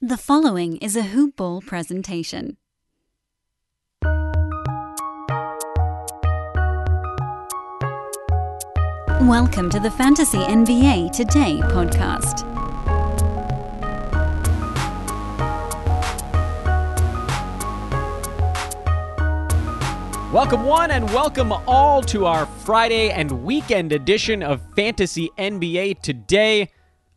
[0.00, 2.56] The following is a Hoop Ball presentation.
[9.22, 12.44] Welcome to the Fantasy NBA Today podcast.
[20.32, 26.70] Welcome, one, and welcome all to our Friday and weekend edition of Fantasy NBA Today.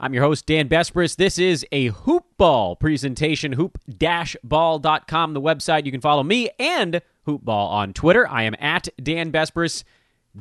[0.04, 1.16] I'm your host, Dan Besbris.
[1.16, 5.86] This is a hoop ball presentation, hoop-ball.com, the website.
[5.86, 8.28] You can follow me and hoopball on Twitter.
[8.28, 9.84] I am at Dan Besbris,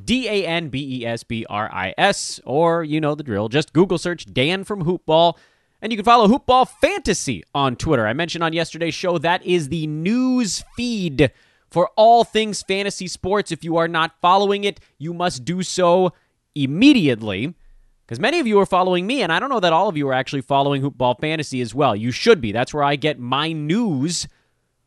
[0.03, 3.51] D A N B E S B R I S, or you know the drill.
[3.51, 5.37] Just Google search Dan from Hoopball.
[5.83, 8.06] And you can follow Hoopball Fantasy on Twitter.
[8.06, 11.31] I mentioned on yesterday's show that is the news feed
[11.69, 13.53] for all things fantasy sports.
[13.53, 16.15] If you are not following it, you must do so
[16.55, 17.55] immediately.
[18.10, 20.09] Because many of you are following me, and I don't know that all of you
[20.09, 21.95] are actually following Hoopball Fantasy as well.
[21.95, 22.50] You should be.
[22.50, 24.27] That's where I get my news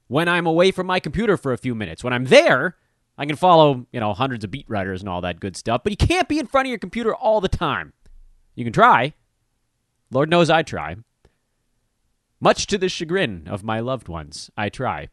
[0.08, 2.04] when I'm away from my computer for a few minutes.
[2.04, 2.76] When I'm there,
[3.18, 5.92] I can follow, you know, hundreds of beat writers and all that good stuff, but
[5.92, 7.94] you can't be in front of your computer all the time.
[8.56, 9.14] You can try.
[10.12, 10.98] Lord knows I try.
[12.42, 15.08] Much to the chagrin of my loved ones, I try.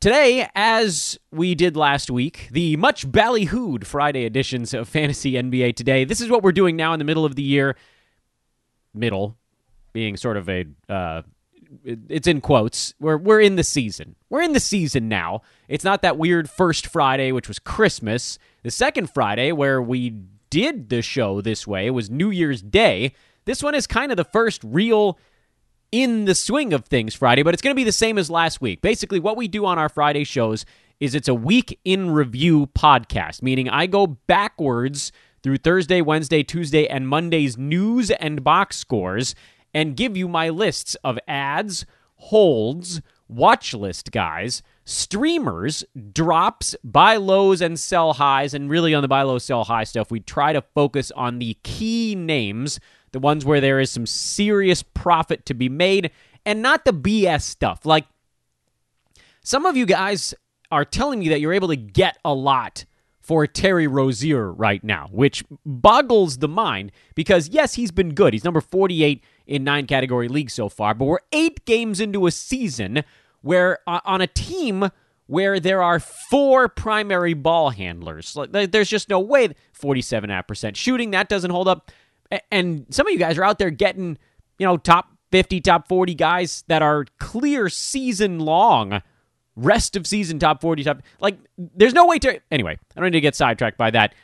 [0.00, 6.04] Today, as we did last week, the much ballyhooed Friday editions of Fantasy NBA Today.
[6.04, 7.76] This is what we're doing now in the middle of the year.
[8.94, 9.36] Middle
[9.92, 11.20] being sort of a, uh,
[11.84, 12.94] it's in quotes.
[12.98, 14.16] We're we're in the season.
[14.30, 15.42] We're in the season now.
[15.68, 18.38] It's not that weird first Friday, which was Christmas.
[18.62, 20.14] The second Friday, where we
[20.48, 23.12] did the show this way, was New Year's Day.
[23.44, 25.18] This one is kind of the first real
[25.92, 28.60] in the swing of things Friday, but it's going to be the same as last
[28.60, 28.80] week.
[28.80, 30.64] Basically, what we do on our Friday shows
[31.00, 36.86] is it's a week in review podcast, meaning I go backwards through Thursday, Wednesday, Tuesday,
[36.86, 39.34] and Monday's news and box scores
[39.72, 47.60] and give you my lists of ads, holds, watch list guys, streamers, drops, buy lows
[47.60, 50.60] and sell highs, and really on the buy low, sell high stuff, we try to
[50.74, 52.78] focus on the key names
[53.12, 56.10] the ones where there is some serious profit to be made,
[56.44, 57.84] and not the BS stuff.
[57.84, 58.06] Like
[59.42, 60.34] some of you guys
[60.70, 62.84] are telling me that you're able to get a lot
[63.20, 68.32] for Terry Rozier right now, which boggles the mind because, yes, he's been good.
[68.32, 72.30] He's number 48 in nine category leagues so far, but we're eight games into a
[72.30, 73.04] season
[73.42, 74.90] where uh, on a team
[75.26, 78.36] where there are four primary ball handlers.
[78.50, 79.50] There's just no way
[79.80, 81.92] 47.5% shooting, that doesn't hold up
[82.50, 84.18] and some of you guys are out there getting,
[84.58, 89.02] you know, top 50, top 40 guys that are clear season long,
[89.56, 91.02] rest of season top 40, top.
[91.20, 92.40] Like, there's no way to.
[92.50, 94.14] Anyway, I don't need to get sidetracked by that.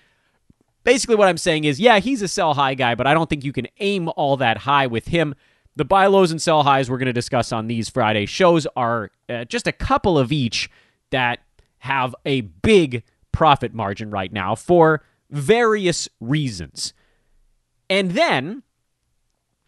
[0.84, 3.44] Basically, what I'm saying is, yeah, he's a sell high guy, but I don't think
[3.44, 5.34] you can aim all that high with him.
[5.74, 9.10] The buy lows and sell highs we're going to discuss on these Friday shows are
[9.28, 10.70] uh, just a couple of each
[11.10, 11.40] that
[11.80, 13.02] have a big
[13.32, 16.94] profit margin right now for various reasons.
[17.88, 18.62] And then,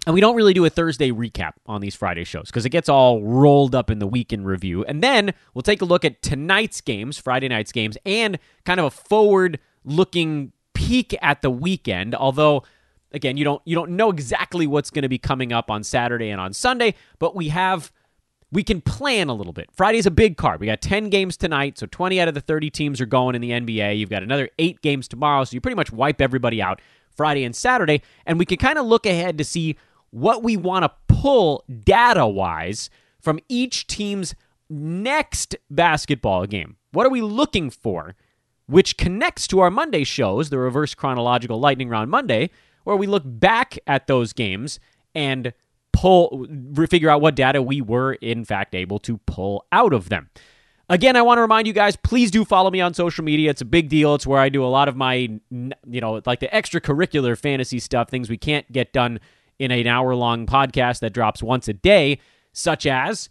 [0.06, 2.89] and we don't really do a Thursday recap on these Friday shows because it gets
[2.89, 4.84] all rolled up in the weekend review.
[4.84, 8.87] And then we'll take a look at tonight's games, Friday night's games, and kind of
[8.87, 12.15] a forward looking peek at the weekend.
[12.15, 12.65] Although,
[13.12, 16.31] again, you don't you don't know exactly what's going to be coming up on Saturday
[16.31, 17.93] and on Sunday, but we have
[18.50, 19.69] we can plan a little bit.
[19.73, 20.61] Friday's a big card.
[20.61, 23.43] We got 10 games tonight, so 20 out of the 30 teams are going in
[23.43, 23.99] the NBA.
[23.99, 26.81] You've got another 8 games tomorrow, so you pretty much wipe everybody out.
[27.19, 29.77] Friday and Saturday, and we can kind of look ahead to see
[30.11, 32.89] what we want to pull data wise
[33.21, 34.34] from each team's
[34.71, 36.77] next basketball game.
[36.93, 38.15] What are we looking for?
[38.67, 42.51] Which connects to our Monday shows, the reverse chronological lightning round Monday,
[42.84, 44.79] where we look back at those games
[45.15, 45.53] and
[45.93, 46.47] pull
[46.89, 50.31] figure out what data we were in fact able to pull out of them.
[50.91, 53.50] Again, I want to remind you guys, please do follow me on social media.
[53.50, 54.15] It's a big deal.
[54.15, 55.15] It's where I do a lot of my,
[55.50, 59.21] you know, like the extracurricular fantasy stuff, things we can't get done
[59.59, 62.20] in an hour long podcast that drops once a day,
[62.55, 63.29] such as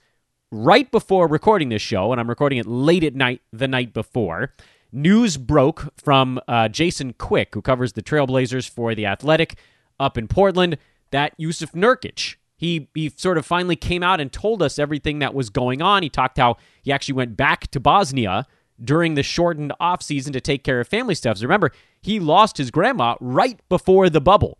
[0.51, 4.53] right before recording this show, and I'm recording it late at night the night before.
[4.91, 9.57] News broke from uh, Jason Quick, who covers the Trailblazers for The Athletic
[9.99, 10.77] up in Portland,
[11.09, 15.33] that Jusuf Nurkic he he sort of finally came out and told us everything that
[15.33, 16.03] was going on.
[16.03, 16.57] He talked how
[16.87, 18.47] he actually went back to Bosnia
[18.81, 21.37] during the shortened off season to take care of family stuff.
[21.37, 24.57] So remember, he lost his grandma right before the bubble.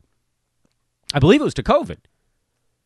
[1.13, 2.00] I believe it was to COVID.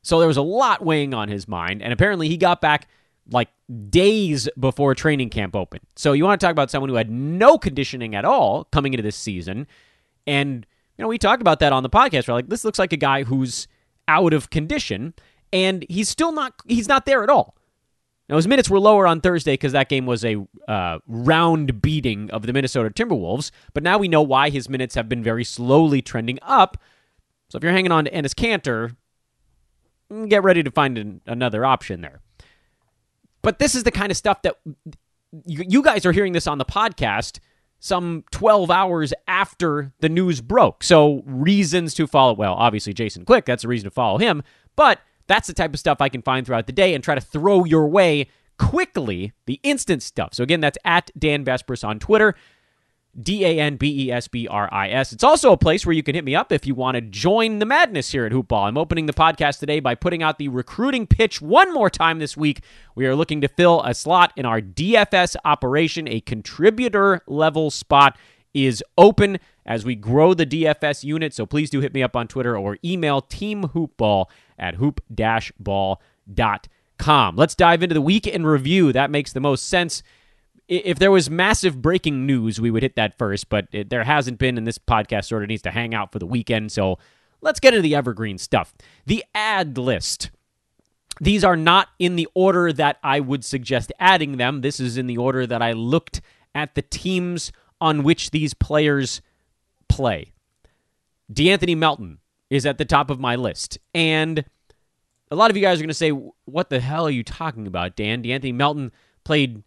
[0.03, 2.87] So there was a lot weighing on his mind, and apparently he got back
[3.31, 3.49] like
[3.89, 5.87] days before training camp opened.
[5.95, 9.01] So you want to talk about someone who had no conditioning at all coming into
[9.01, 9.65] this season,
[10.27, 10.67] and
[10.99, 12.27] you know we talked about that on the podcast.
[12.27, 13.67] We're like, this looks like a guy who's
[14.07, 15.15] out of condition.
[15.51, 17.55] and he's still not he's not there at all.
[18.31, 22.31] Now his minutes were lower on Thursday because that game was a uh, round beating
[22.31, 26.01] of the Minnesota Timberwolves, but now we know why his minutes have been very slowly
[26.01, 26.77] trending up.
[27.49, 28.95] So if you're hanging on to Enes Kanter,
[30.29, 32.21] get ready to find an, another option there.
[33.41, 34.55] But this is the kind of stuff that
[35.45, 37.39] you, you guys are hearing this on the podcast
[37.81, 40.83] some 12 hours after the news broke.
[40.83, 42.33] So, reasons to follow.
[42.33, 44.43] Well, obviously, Jason Quick, that's a reason to follow him.
[44.75, 44.99] But
[45.31, 47.63] that's the type of stuff I can find throughout the day and try to throw
[47.65, 50.33] your way quickly, the instant stuff.
[50.33, 52.35] So, again, that's at Dan Besbris on Twitter.
[53.19, 55.11] D A N B E S B R I S.
[55.11, 57.59] It's also a place where you can hit me up if you want to join
[57.59, 58.67] the madness here at Hoopball.
[58.69, 62.37] I'm opening the podcast today by putting out the recruiting pitch one more time this
[62.37, 62.61] week.
[62.95, 66.07] We are looking to fill a slot in our DFS operation.
[66.07, 68.17] A contributor level spot
[68.53, 69.39] is open
[69.71, 71.33] as we grow the DFS unit.
[71.33, 74.25] So please do hit me up on Twitter or email teamhoopball
[74.59, 75.95] at hoop-ball.com.
[77.35, 78.91] Let's dive into the week in review.
[78.91, 80.03] That makes the most sense
[80.67, 84.39] if there was massive breaking news, we would hit that first, but it, there hasn't
[84.39, 86.71] been, and this podcast sort of needs to hang out for the weekend.
[86.71, 86.97] So
[87.41, 88.73] let's get into the evergreen stuff.
[89.05, 90.31] The ad list.
[91.19, 94.61] These are not in the order that I would suggest adding them.
[94.61, 96.21] This is in the order that I looked
[96.55, 97.51] at the teams
[97.81, 99.21] on which these players
[100.01, 100.33] play.
[101.31, 102.17] De'Anthony Melton
[102.49, 103.77] is at the top of my list.
[103.93, 104.43] And
[105.29, 107.67] a lot of you guys are going to say, What the hell are you talking
[107.67, 108.23] about, Dan?
[108.23, 108.91] De'Anthony Melton
[109.23, 109.61] played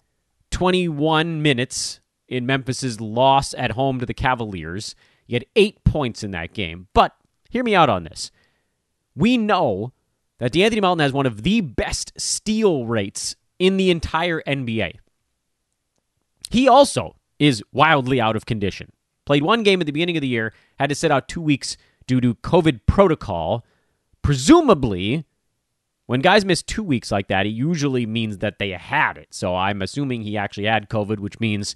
[0.50, 4.96] 21 minutes in Memphis's loss at home to the Cavaliers.
[5.24, 6.88] He had eight points in that game.
[6.94, 7.14] But
[7.48, 8.32] hear me out on this.
[9.14, 9.92] We know
[10.38, 14.96] that De'Anthony Melton has one of the best steal rates in the entire NBA.
[16.50, 18.90] He also is wildly out of condition.
[19.26, 21.76] Played one game at the beginning of the year, had to sit out two weeks
[22.06, 23.64] due to COVID protocol.
[24.22, 25.24] Presumably,
[26.06, 29.28] when guys miss two weeks like that, it usually means that they had it.
[29.30, 31.74] So I'm assuming he actually had COVID, which means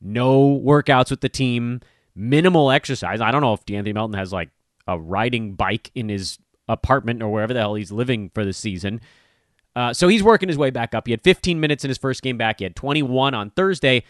[0.00, 1.80] no workouts with the team,
[2.14, 3.20] minimal exercise.
[3.20, 4.50] I don't know if De'Anthony Melton has like
[4.86, 6.38] a riding bike in his
[6.68, 9.00] apartment or wherever the hell he's living for the season.
[9.76, 11.06] Uh, so he's working his way back up.
[11.06, 12.58] He had 15 minutes in his first game back.
[12.58, 14.02] He had 21 on Thursday,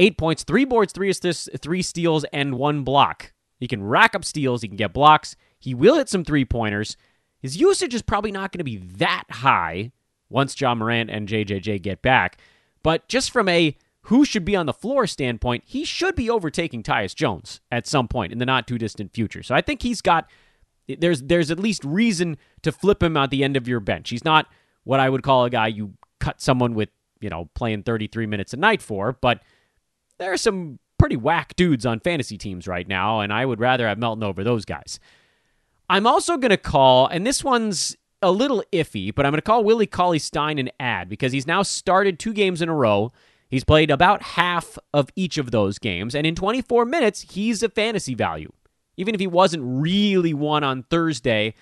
[0.00, 3.32] eight points, three boards, three assists, three steals, and one block.
[3.58, 4.62] He can rack up steals.
[4.62, 5.36] He can get blocks.
[5.58, 6.96] He will hit some three pointers.
[7.40, 9.92] His usage is probably not going to be that high
[10.30, 12.38] once Ja Morant and JJJ get back.
[12.82, 16.82] But just from a who should be on the floor standpoint, he should be overtaking
[16.82, 19.42] Tyus Jones at some point in the not too distant future.
[19.42, 20.28] So I think he's got
[20.88, 24.08] there's there's at least reason to flip him at the end of your bench.
[24.08, 24.46] He's not
[24.84, 26.88] what I would call a guy you cut someone with,
[27.20, 29.42] you know, playing 33 minutes a night for, but
[30.20, 33.88] there are some pretty whack dudes on fantasy teams right now, and I would rather
[33.88, 35.00] have Melton over those guys.
[35.88, 39.42] I'm also going to call, and this one's a little iffy, but I'm going to
[39.42, 43.12] call Willie Cauley Stein an ad because he's now started two games in a row.
[43.48, 47.70] He's played about half of each of those games, and in 24 minutes, he's a
[47.70, 48.52] fantasy value.
[48.96, 51.54] Even if he wasn't really one on Thursday,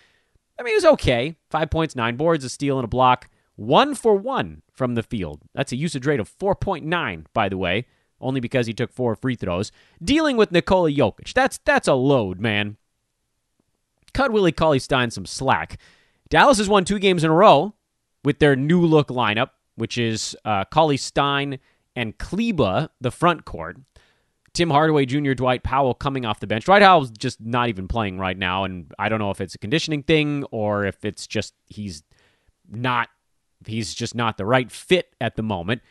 [0.59, 1.37] I mean, he was okay.
[1.49, 3.31] Five points, nine boards, a steal, and a block.
[3.55, 5.43] One for one from the field.
[5.55, 7.87] That's a usage rate of 4.9, by the way,
[8.21, 9.73] only because he took four free throws.
[10.03, 11.33] Dealing with Nikola Jokic.
[11.33, 12.77] That's that's a load, man
[14.13, 15.79] cut Willie Cauley Stein some slack.
[16.29, 17.75] Dallas has won two games in a row
[18.25, 21.59] with their new look lineup, which is uh, Cauley Stein
[21.97, 23.79] and Kleber, the front court.
[24.53, 26.65] Tim Hardaway Jr., Dwight Powell coming off the bench.
[26.65, 29.59] Dwight Powell's just not even playing right now, and I don't know if it's a
[29.59, 32.03] conditioning thing or if it's just he's
[32.69, 33.09] not
[33.67, 35.83] he's just not the right fit at the moment.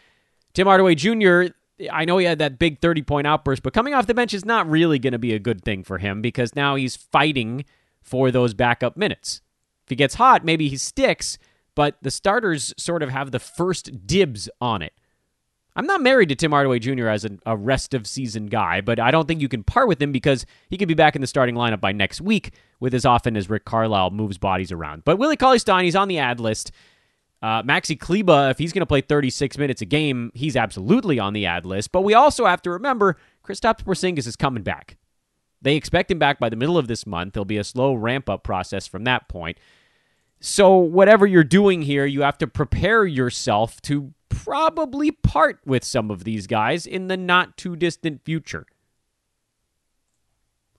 [0.53, 1.53] Tim Hardaway Jr.,
[1.91, 4.45] I know he had that big 30 point outburst, but coming off the bench is
[4.45, 7.65] not really going to be a good thing for him because now he's fighting
[8.01, 9.41] for those backup minutes.
[9.85, 11.37] If he gets hot, maybe he sticks,
[11.75, 14.93] but the starters sort of have the first dibs on it.
[15.77, 17.07] I'm not married to Tim Hardaway Jr.
[17.07, 20.11] as a, rest of season guy, but I don't think you can part with him
[20.11, 23.37] because he could be back in the starting lineup by next week with as often
[23.37, 25.05] as Rick Carlisle moves bodies around.
[25.05, 26.71] But Willie Cauley Stein, he's on the ad list.
[27.41, 31.33] Uh, Maxi Kleber, if he's going to play 36 minutes a game, he's absolutely on
[31.33, 31.91] the ad list.
[31.91, 34.97] But we also have to remember Kristaps Porzingis is coming back.
[35.61, 37.33] They expect him back by the middle of this month.
[37.33, 39.59] There'll be a slow ramp up process from that point.
[40.39, 46.11] So, whatever you're doing here, you have to prepare yourself to probably part with some
[46.11, 48.67] of these guys in the not too distant future.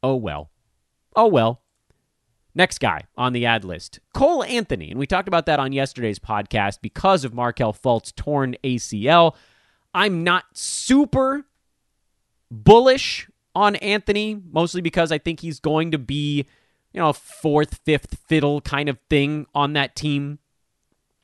[0.02, 0.50] Oh well.
[1.16, 1.62] Oh well.
[2.58, 4.90] Next guy on the ad list, Cole Anthony.
[4.90, 9.36] And we talked about that on yesterday's podcast because of Markelle Fultz's torn ACL.
[9.94, 11.46] I'm not super
[12.50, 16.46] bullish on Anthony, mostly because I think he's going to be,
[16.92, 20.40] you know, a fourth, fifth fiddle kind of thing on that team.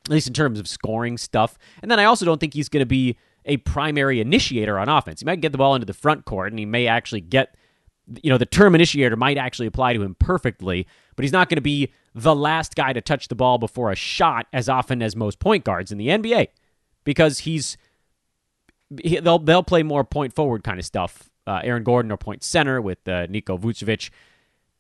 [0.07, 1.59] at least in terms of scoring stuff.
[1.83, 5.21] And then I also don't think he's going to be a primary initiator on offense.
[5.21, 7.57] He might get the ball into the front court and he may actually get,
[8.23, 11.57] you know, the term initiator might actually apply to him perfectly, but he's not going
[11.57, 15.17] to be the last guy to touch the ball before a shot as often as
[15.17, 16.49] most point guards in the NBA
[17.05, 17.77] because he's
[19.03, 21.31] he, they'll they'll play more point forward kind of stuff.
[21.47, 24.11] Uh, Aaron Gordon or point center with uh, Niko Vucevic.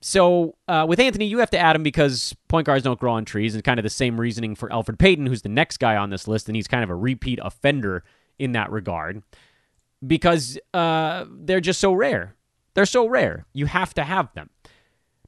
[0.00, 3.24] So uh, with Anthony, you have to add him because point guards don't grow on
[3.24, 6.10] trees, and kind of the same reasoning for Elfrid Payton, who's the next guy on
[6.10, 8.04] this list, and he's kind of a repeat offender
[8.38, 9.22] in that regard
[10.06, 12.34] because uh, they're just so rare.
[12.74, 13.46] They're so rare.
[13.52, 14.50] You have to have them.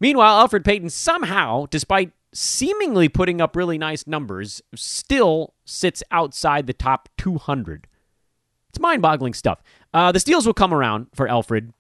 [0.00, 6.73] Meanwhile, Elfrid Payton somehow, despite seemingly putting up really nice numbers, still sits outside the
[6.73, 7.87] top 200.
[8.69, 9.62] It's mind boggling stuff.
[9.95, 11.73] Uh, the steals will come around for Elfrid,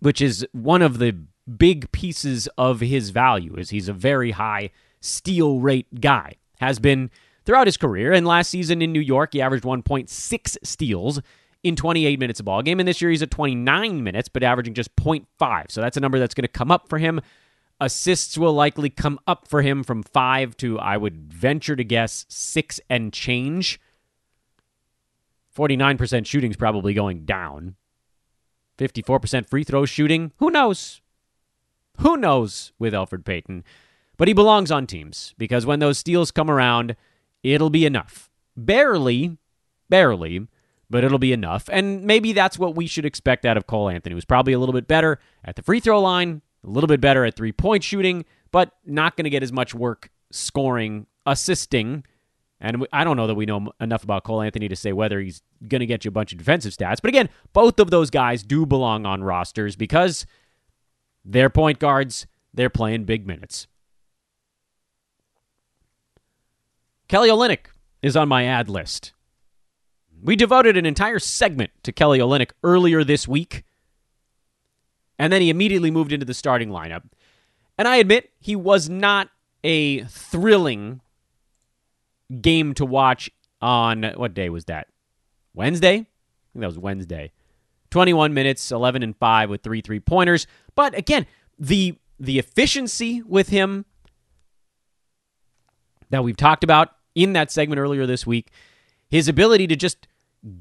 [0.00, 1.16] which is one of the
[1.56, 4.70] big pieces of his value is he's a very high
[5.00, 6.34] steal rate guy.
[6.58, 7.10] Has been
[7.46, 8.12] throughout his career.
[8.12, 11.22] And last season in New York, he averaged 1.6 steals
[11.66, 12.78] in 28 minutes of ball game.
[12.78, 15.70] And this year he's at 29 minutes, but averaging just 0.5.
[15.70, 17.20] So that's a number that's going to come up for him.
[17.80, 22.24] Assists will likely come up for him from five to, I would venture to guess,
[22.28, 23.80] six and change.
[25.54, 27.74] 49% shooting is probably going down.
[28.78, 30.32] 54% free throw shooting.
[30.36, 31.00] Who knows?
[31.98, 33.64] Who knows with Elfrid Payton?
[34.16, 36.94] But he belongs on teams because when those steals come around,
[37.42, 38.30] it'll be enough.
[38.56, 39.36] Barely,
[39.88, 40.46] barely,
[40.88, 41.68] but it'll be enough.
[41.72, 44.12] And maybe that's what we should expect out of Cole Anthony.
[44.12, 47.00] He was probably a little bit better at the free throw line, a little bit
[47.00, 52.04] better at three point shooting, but not going to get as much work scoring, assisting,
[52.60, 55.42] and I don't know that we know enough about Cole Anthony to say whether he's
[55.68, 56.98] going to get you a bunch of defensive stats.
[57.02, 60.26] But again, both of those guys do belong on rosters because
[61.24, 63.66] they're point guards, they're playing big minutes.
[67.08, 67.66] Kelly Olynyk
[68.02, 69.12] is on my ad list.
[70.26, 73.62] We devoted an entire segment to Kelly Olynyk earlier this week,
[75.20, 77.04] and then he immediately moved into the starting lineup.
[77.78, 79.28] And I admit he was not
[79.62, 81.00] a thrilling
[82.40, 83.30] game to watch
[83.62, 84.88] on what day was that?
[85.54, 85.94] Wednesday?
[85.94, 86.06] I think
[86.54, 87.30] that was Wednesday.
[87.90, 90.48] 21 minutes, 11 and 5 with three three pointers.
[90.74, 93.84] But again, the the efficiency with him
[96.10, 98.50] that we've talked about in that segment earlier this week,
[99.08, 100.08] his ability to just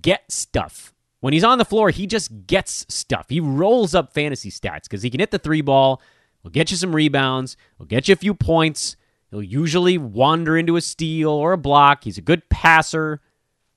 [0.01, 0.93] get stuff.
[1.19, 3.27] When he's on the floor, he just gets stuff.
[3.29, 6.01] He rolls up fantasy stats because he can hit the three ball,
[6.43, 8.95] he'll get you some rebounds, he'll get you a few points,
[9.35, 12.05] He'll usually wander into a steal or a block.
[12.05, 13.19] He's a good passer.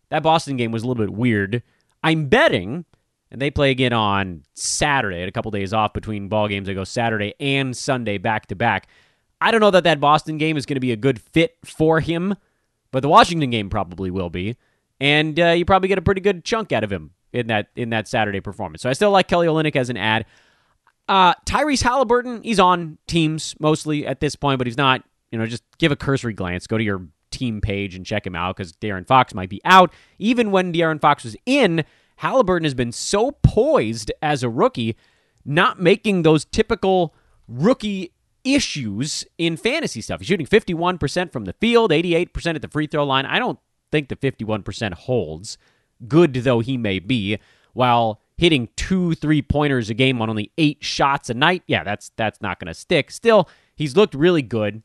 [0.09, 1.65] That Boston game was a little bit weird.
[2.01, 2.85] I'm betting,
[3.33, 6.69] and they play again on Saturday, a couple days off between ball games.
[6.69, 8.87] They go Saturday and Sunday back to back.
[9.41, 11.99] I don't know that that Boston game is going to be a good fit for
[11.99, 12.37] him,
[12.93, 14.57] but the Washington game probably will be,
[15.01, 17.91] and uh, you probably get a pretty good chunk out of him in that in
[17.91, 18.83] that Saturday performance.
[18.83, 20.25] So I still like Kelly Olynyk as an ad.
[21.09, 25.47] Uh, Tyrese Halliburton, he's on teams mostly at this point, but he's not you know,
[25.47, 28.73] just give a cursory glance, go to your team page and check him out because
[28.73, 29.93] De'Aaron Fox might be out.
[30.19, 31.85] Even when De'Aaron Fox was in,
[32.17, 34.97] Halliburton has been so poised as a rookie,
[35.45, 37.15] not making those typical
[37.47, 38.13] rookie
[38.45, 40.21] issues in fantasy stuff.
[40.21, 43.27] He's shooting 51% from the field, 88% at the free throw line.
[43.27, 43.59] I don't
[43.91, 45.59] think the 51% holds,
[46.07, 47.39] good though he may be,
[47.73, 51.63] while hitting two three pointers a game on only eight shots a night.
[51.67, 53.11] Yeah, that's that's not going to stick.
[53.11, 54.83] Still, he's looked really good.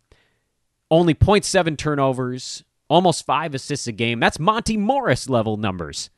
[0.92, 4.20] Only 0.7 turnovers, almost five assists a game.
[4.20, 6.10] That's Monte Morris level numbers.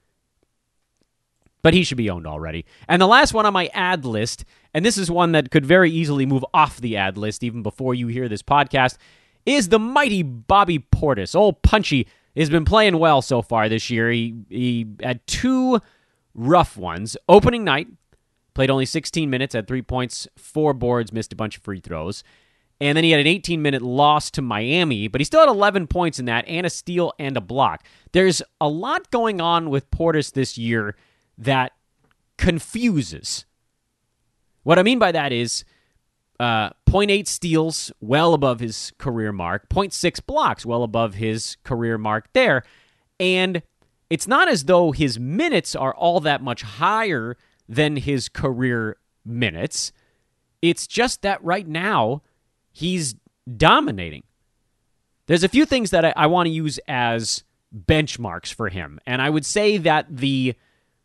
[1.62, 2.66] But he should be owned already.
[2.88, 5.90] And the last one on my ad list, and this is one that could very
[5.90, 8.98] easily move off the ad list even before you hear this podcast,
[9.46, 11.36] is the mighty Bobby Portis.
[11.36, 12.08] Old Punchy
[12.42, 14.12] has been playing well so far this year.
[14.12, 15.80] He, he had two
[16.34, 17.16] rough ones.
[17.30, 17.88] Opening night,
[18.54, 22.24] played only 16 minutes, had three points, four boards, missed a bunch of free throws.
[22.82, 25.88] And then he had an 18 minute loss to Miami, but he still had 11
[25.88, 27.86] points in that and a steal and a block.
[28.12, 30.96] There's a lot going on with Portis this year
[31.38, 31.72] that
[32.38, 33.46] confuses.
[34.64, 35.64] What I mean by that is
[36.40, 42.32] uh, 0.8 steals, well above his career mark, 0.6 blocks, well above his career mark
[42.32, 42.64] there.
[43.20, 43.62] And
[44.10, 47.36] it's not as though his minutes are all that much higher
[47.68, 49.92] than his career minutes.
[50.62, 52.22] It's just that right now,
[52.72, 53.16] he's
[53.58, 54.24] dominating.
[55.28, 57.44] There's a few things that I, I want to use as
[57.76, 59.02] benchmarks for him.
[59.06, 60.56] And I would say that the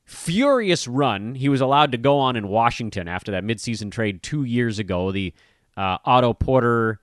[0.05, 4.45] furious run he was allowed to go on in Washington after that midseason trade two
[4.45, 5.35] years ago, the
[5.81, 7.01] uh, Otto Porter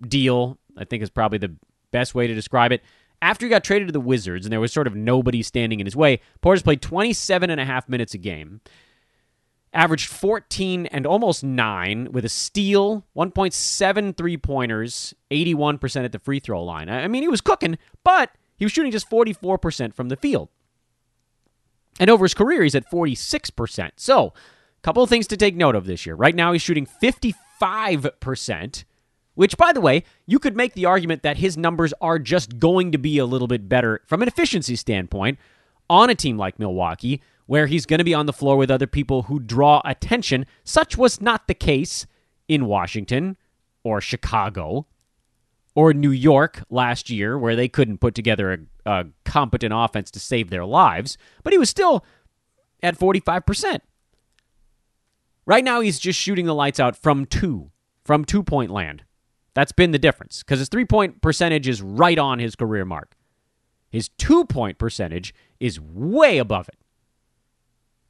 [0.00, 1.54] deal, I think is probably the
[1.92, 2.82] best way to describe it.
[3.22, 5.86] After he got traded to the Wizards and there was sort of nobody standing in
[5.86, 8.60] his way, Portis played 27 and a half minutes a game,
[9.72, 16.40] averaged 14 and almost 9 with a steal, 1.7 three pointers, 81% at the free
[16.40, 16.88] throw line.
[16.88, 20.48] I mean, he was cooking, but he was shooting just 44% from the field.
[22.00, 23.92] And over his career, he's at 46%.
[23.96, 26.16] So, a couple of things to take note of this year.
[26.16, 26.86] Right now, he's shooting
[27.60, 28.84] 55%,
[29.34, 32.92] which, by the way, you could make the argument that his numbers are just going
[32.92, 35.38] to be a little bit better from an efficiency standpoint
[35.88, 38.86] on a team like Milwaukee, where he's going to be on the floor with other
[38.86, 40.46] people who draw attention.
[40.64, 42.06] Such was not the case
[42.48, 43.36] in Washington
[43.84, 44.86] or Chicago
[45.76, 50.18] or New York last year, where they couldn't put together a, a competent offense to
[50.18, 52.04] save their lives, but he was still
[52.82, 53.80] at 45%.
[55.46, 57.70] Right now, he's just shooting the lights out from two,
[58.04, 59.04] from two point land.
[59.54, 63.16] That's been the difference because his three point percentage is right on his career mark.
[63.90, 66.76] His two point percentage is way above it.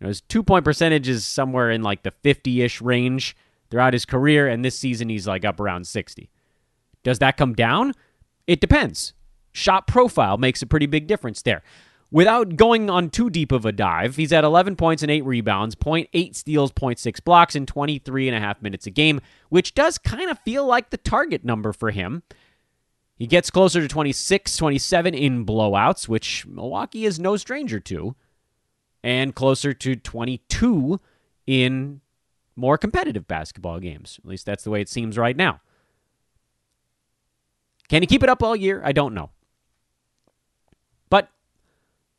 [0.01, 3.37] You know, his two point percentage is somewhere in like the 50 ish range
[3.71, 6.31] throughout his career, and this season he's like up around 60.
[7.03, 7.93] Does that come down?
[8.47, 9.13] It depends.
[9.53, 11.63] Shot profile makes a pretty big difference there.
[12.11, 15.75] Without going on too deep of a dive, he's at 11 points and 8 rebounds,
[15.75, 20.31] 0.8 steals, 0.6 blocks in 23 and a half minutes a game, which does kind
[20.31, 22.23] of feel like the target number for him.
[23.17, 28.15] He gets closer to 26, 27 in blowouts, which Milwaukee is no stranger to,
[29.03, 31.01] and closer to 22
[31.47, 32.01] in
[32.55, 34.21] more competitive basketball games.
[34.23, 35.61] At least that's the way it seems right now.
[37.89, 38.83] Can he keep it up all year?
[38.85, 39.31] I don't know.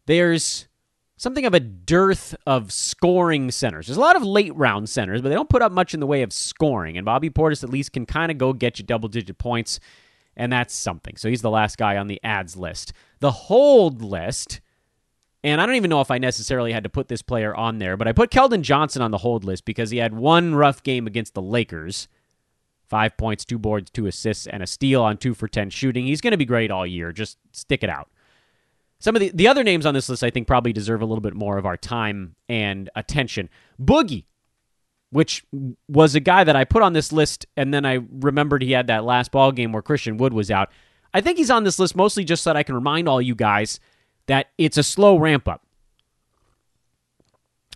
[0.08, 0.68] There's
[1.18, 3.88] something of a dearth of scoring centers.
[3.88, 6.08] There's a lot of late round centers, but they don't put up much in the
[6.08, 6.98] way of scoring.
[6.98, 9.80] And Bobby Portis at least can kind of go get you double digit points,
[10.36, 11.18] and that's something.
[11.18, 12.94] So he's the last guy on the ads list.
[13.20, 14.62] The hold list,
[15.44, 17.98] and I don't even know if I necessarily had to put this player on there,
[17.98, 21.06] but I put Keldon Johnson on the hold list because he had one rough game
[21.06, 22.08] against the Lakers.
[22.88, 26.06] Five points, two boards, two assists, and a steal on two for 10 shooting.
[26.06, 27.12] He's going to be great all year.
[27.12, 28.10] Just stick it out.
[29.00, 31.22] Some of the, the other names on this list, I think, probably deserve a little
[31.22, 33.50] bit more of our time and attention.
[33.82, 34.26] Boogie,
[35.12, 35.46] which
[35.88, 38.88] was a guy that I put on this list, and then I remembered he had
[38.88, 40.70] that last ball game where Christian Wood was out.
[41.14, 43.36] I think he's on this list mostly just so that I can remind all you
[43.36, 43.80] guys
[44.26, 45.64] that it's a slow ramp up.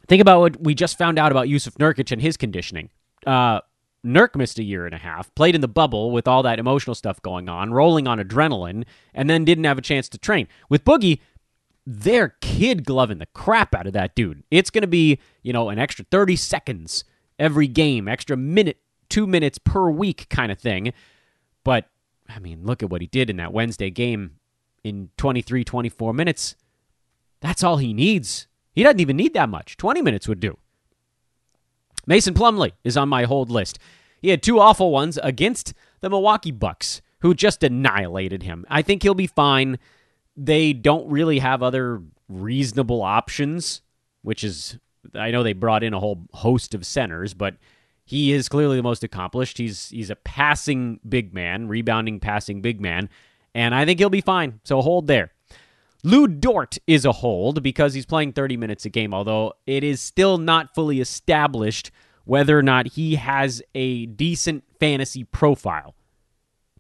[0.08, 2.90] Think about what we just found out about Jusuf Nurkic and his conditioning.
[3.26, 3.62] Uh,
[4.06, 6.96] Nurk missed a year and a half, played in the bubble with all that emotional
[6.96, 8.84] stuff going on, rolling on adrenaline,
[9.14, 10.48] and then didn't have a chance to train.
[10.70, 11.20] With Boogie,
[11.86, 14.44] they're kid gloving the crap out of that dude.
[14.50, 17.04] It's going to be, you know, an extra 30 seconds
[17.38, 18.78] every game, extra minute,
[19.10, 20.94] two minutes per week kind of thing.
[21.64, 21.90] But,
[22.30, 24.38] I mean, look at what he did in that Wednesday game
[24.84, 26.56] in 23, 24 minutes.
[27.40, 28.48] That's all he needs.
[28.74, 29.78] He doesn't even need that much.
[29.78, 30.58] 20 minutes would do.
[32.06, 33.80] Mason Plumlee is on my hold list.
[34.22, 38.66] He had two awful ones against the Milwaukee Bucks, who just annihilated him.
[38.70, 39.80] I think he'll be fine.
[40.36, 43.82] They don't really have other reasonable options,
[44.22, 44.78] which is
[45.16, 47.56] I know they brought in a whole host of centers, but
[48.06, 49.58] he is clearly the most accomplished.
[49.58, 53.10] He's he's a passing big man, rebounding passing big man,
[53.54, 54.60] and I think he'll be fine.
[54.64, 55.34] So hold there.
[56.04, 60.02] Lu Dort is a hold because he's playing 30 minutes a game, although it is
[60.02, 61.92] still not fully established
[62.26, 65.96] whether or not he has a decent fantasy profile.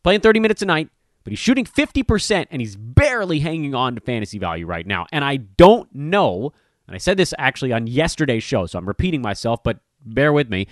[0.04, 0.90] Playing 30 minutes a night,
[1.24, 5.06] but he's shooting 50% and he's barely hanging on to fantasy value right now.
[5.12, 6.52] And I don't know,
[6.88, 10.50] and I said this actually on yesterday's show, so I'm repeating myself, but bear with
[10.50, 10.68] me.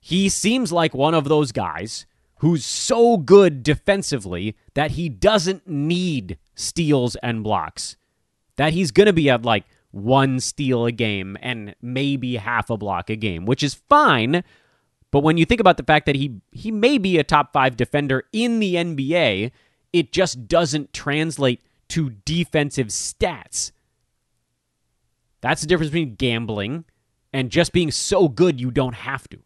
[0.00, 2.06] He seems like one of those guys
[2.40, 7.96] who's so good defensively that he doesn't need steals and blocks.
[8.56, 12.78] That he's going to be at like one steal a game and maybe half a
[12.78, 14.42] block a game, which is fine.
[15.10, 17.76] But when you think about the fact that he he may be a top 5
[17.76, 19.50] defender in the NBA,
[19.92, 23.72] it just doesn't translate to defensive stats.
[25.42, 26.84] That's the difference between gambling
[27.32, 29.38] and just being so good you don't have to.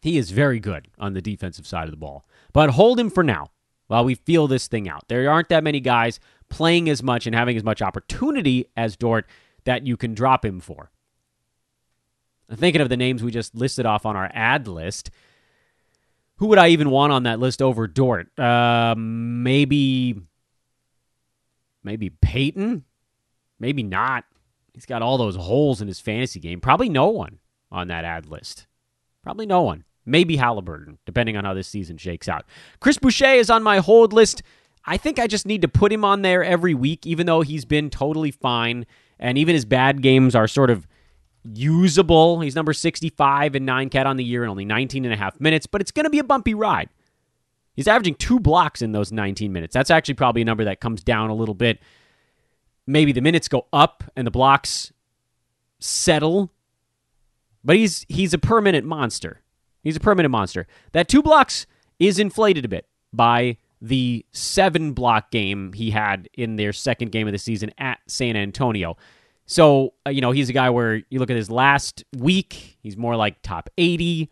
[0.00, 2.26] He is very good on the defensive side of the ball.
[2.52, 3.50] But hold him for now
[3.86, 5.08] while we feel this thing out.
[5.08, 9.26] There aren't that many guys playing as much and having as much opportunity as Dort
[9.64, 10.90] that you can drop him for.
[12.48, 15.10] I'm thinking of the names we just listed off on our ad list,
[16.36, 18.36] who would I even want on that list over Dort?
[18.38, 20.20] Uh, maybe,
[21.84, 22.84] maybe Payton.
[23.58, 24.24] Maybe not.
[24.72, 26.60] He's got all those holes in his fantasy game.
[26.60, 28.66] Probably no one on that ad list.
[29.22, 29.84] Probably no one.
[30.06, 32.44] Maybe Halliburton, depending on how this season shakes out.
[32.80, 34.42] Chris Boucher is on my hold list.
[34.84, 37.64] I think I just need to put him on there every week, even though he's
[37.64, 38.86] been totally fine.
[39.18, 40.86] And even his bad games are sort of
[41.44, 42.40] usable.
[42.40, 45.38] He's number 65 in nine cat on the year and only 19 and a half
[45.40, 46.88] minutes, but it's going to be a bumpy ride.
[47.74, 49.72] He's averaging two blocks in those 19 minutes.
[49.72, 51.80] That's actually probably a number that comes down a little bit.
[52.86, 54.92] Maybe the minutes go up and the blocks
[55.78, 56.50] settle,
[57.64, 59.40] but he's he's a permanent monster.
[59.82, 60.66] He's a permanent monster.
[60.92, 61.66] That two blocks
[61.98, 67.26] is inflated a bit by the seven block game he had in their second game
[67.26, 68.96] of the season at San Antonio.
[69.46, 72.96] So, uh, you know, he's a guy where you look at his last week, he's
[72.96, 74.30] more like top 80.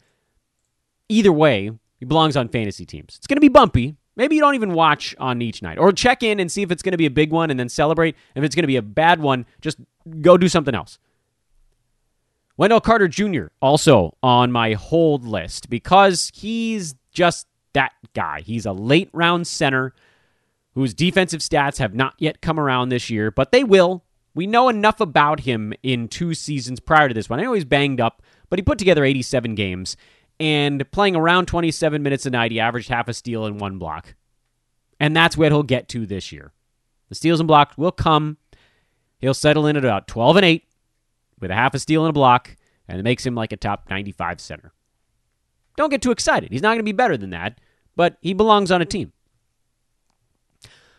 [1.08, 3.16] Either way, he belongs on fantasy teams.
[3.16, 3.96] It's going to be bumpy.
[4.16, 6.82] Maybe you don't even watch on each night or check in and see if it's
[6.82, 8.16] going to be a big one and then celebrate.
[8.34, 9.78] If it's going to be a bad one, just
[10.20, 10.98] go do something else.
[12.58, 13.46] Wendell Carter Jr.
[13.62, 18.40] also on my hold list because he's just that guy.
[18.40, 19.94] He's a late round center
[20.74, 24.04] whose defensive stats have not yet come around this year, but they will.
[24.34, 27.38] We know enough about him in two seasons prior to this one.
[27.38, 29.96] I know he's banged up, but he put together 87 games
[30.40, 34.14] and playing around 27 minutes a night, he averaged half a steal and one block.
[35.00, 36.52] And that's what he'll get to this year.
[37.08, 38.36] The steals and blocks will come.
[39.18, 40.67] He'll settle in at about 12 and 8
[41.40, 43.88] with a half a steal and a block, and it makes him like a top
[43.90, 44.72] 95 center.
[45.76, 46.50] Don't get too excited.
[46.50, 47.60] He's not going to be better than that,
[47.96, 49.12] but he belongs on a team.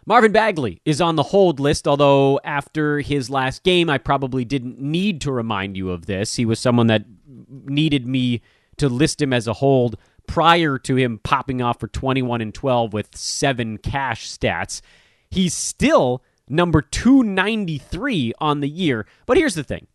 [0.06, 4.80] Marvin Bagley is on the hold list, although after his last game, I probably didn't
[4.80, 6.36] need to remind you of this.
[6.36, 7.04] He was someone that
[7.47, 8.41] needed me
[8.78, 12.93] to list him as a hold prior to him popping off for 21 and 12
[12.93, 14.82] with seven cash stats.
[15.30, 19.06] He's still number 293 on the year.
[19.25, 19.88] But here's the thing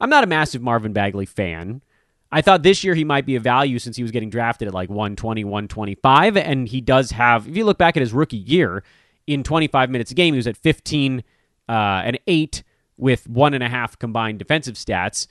[0.00, 1.82] I'm not a massive Marvin Bagley fan.
[2.30, 4.74] I thought this year he might be a value since he was getting drafted at
[4.74, 6.36] like 120, 125.
[6.36, 8.82] And he does have, if you look back at his rookie year,
[9.26, 11.22] in 25 minutes a game, he was at 15
[11.68, 12.62] uh, and 8
[12.96, 15.26] with one and a half combined defensive stats.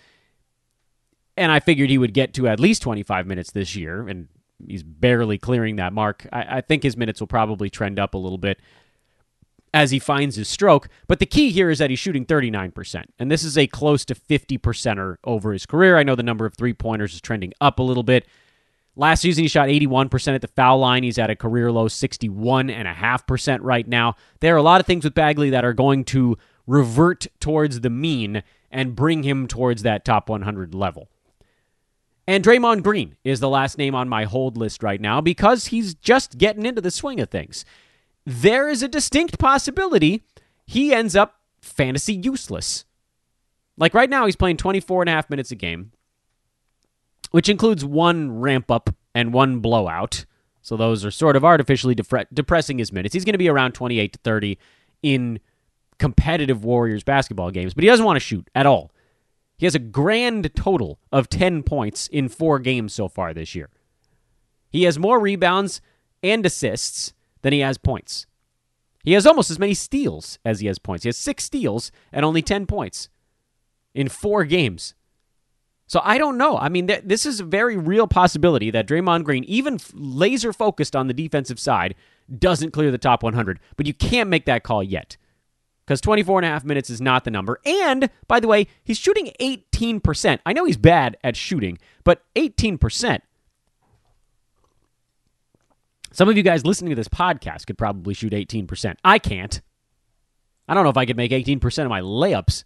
[1.38, 4.28] And I figured he would get to at least 25 minutes this year, and
[4.65, 6.28] he's barely clearing that mark.
[6.32, 8.60] I, I think his minutes will probably trend up a little bit
[9.75, 10.88] as he finds his stroke.
[11.05, 13.03] But the key here is that he's shooting 39%.
[13.19, 15.97] And this is a close to 50 percenter over his career.
[15.97, 18.25] I know the number of three pointers is trending up a little bit.
[18.95, 21.03] Last season, he shot 81% at the foul line.
[21.03, 24.15] He's at a career low 61.5% right now.
[24.39, 27.89] There are a lot of things with Bagley that are going to revert towards the
[27.89, 31.09] mean and bring him towards that top 100 level.
[32.25, 35.95] And Draymond Green is the last name on my hold list right now because he's
[35.95, 37.65] just getting into the swing of things
[38.25, 40.23] there is a distinct possibility
[40.65, 42.85] he ends up fantasy useless.
[43.77, 45.91] Like right now, he's playing 24 and a half minutes a game,
[47.31, 50.25] which includes one ramp up and one blowout.
[50.61, 53.13] So those are sort of artificially depre- depressing his minutes.
[53.13, 54.57] He's going to be around 28 to 30
[55.03, 55.39] in
[55.99, 58.91] competitive Warriors basketball games, but he doesn't want to shoot at all.
[59.57, 63.69] He has a grand total of 10 points in four games so far this year.
[64.69, 65.79] He has more rebounds
[66.21, 67.13] and assists
[67.45, 68.25] than he has points.
[69.03, 71.03] He has almost as many steals as he has points.
[71.03, 73.08] He has six steals and only 10 points
[73.93, 74.95] in four games.
[75.86, 76.58] So I don't know.
[76.58, 80.51] I mean, th- this is a very real possibility that Draymond Green, even f- laser
[80.53, 81.93] focused on the defensive side,
[82.36, 83.60] doesn't clear the top 100.
[83.77, 85.15] But you can't make that call yet
[85.86, 87.60] because 24 and a half minutes is not the number.
[87.63, 90.39] And by the way, he's shooting 18%.
[90.47, 93.19] I know he's bad at shooting, but 18%.
[96.15, 98.95] Some of you guys listening to this podcast could probably shoot 18%.
[99.04, 99.62] I can't.
[100.65, 102.63] I don't know if I could make 18% of my layups.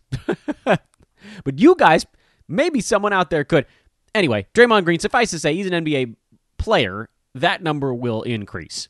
[0.63, 2.05] but you guys,
[2.47, 3.65] maybe someone out there could.
[4.13, 6.15] Anyway, Draymond Green, suffice to say, he's an NBA
[6.59, 7.09] player.
[7.33, 8.87] That number will increase.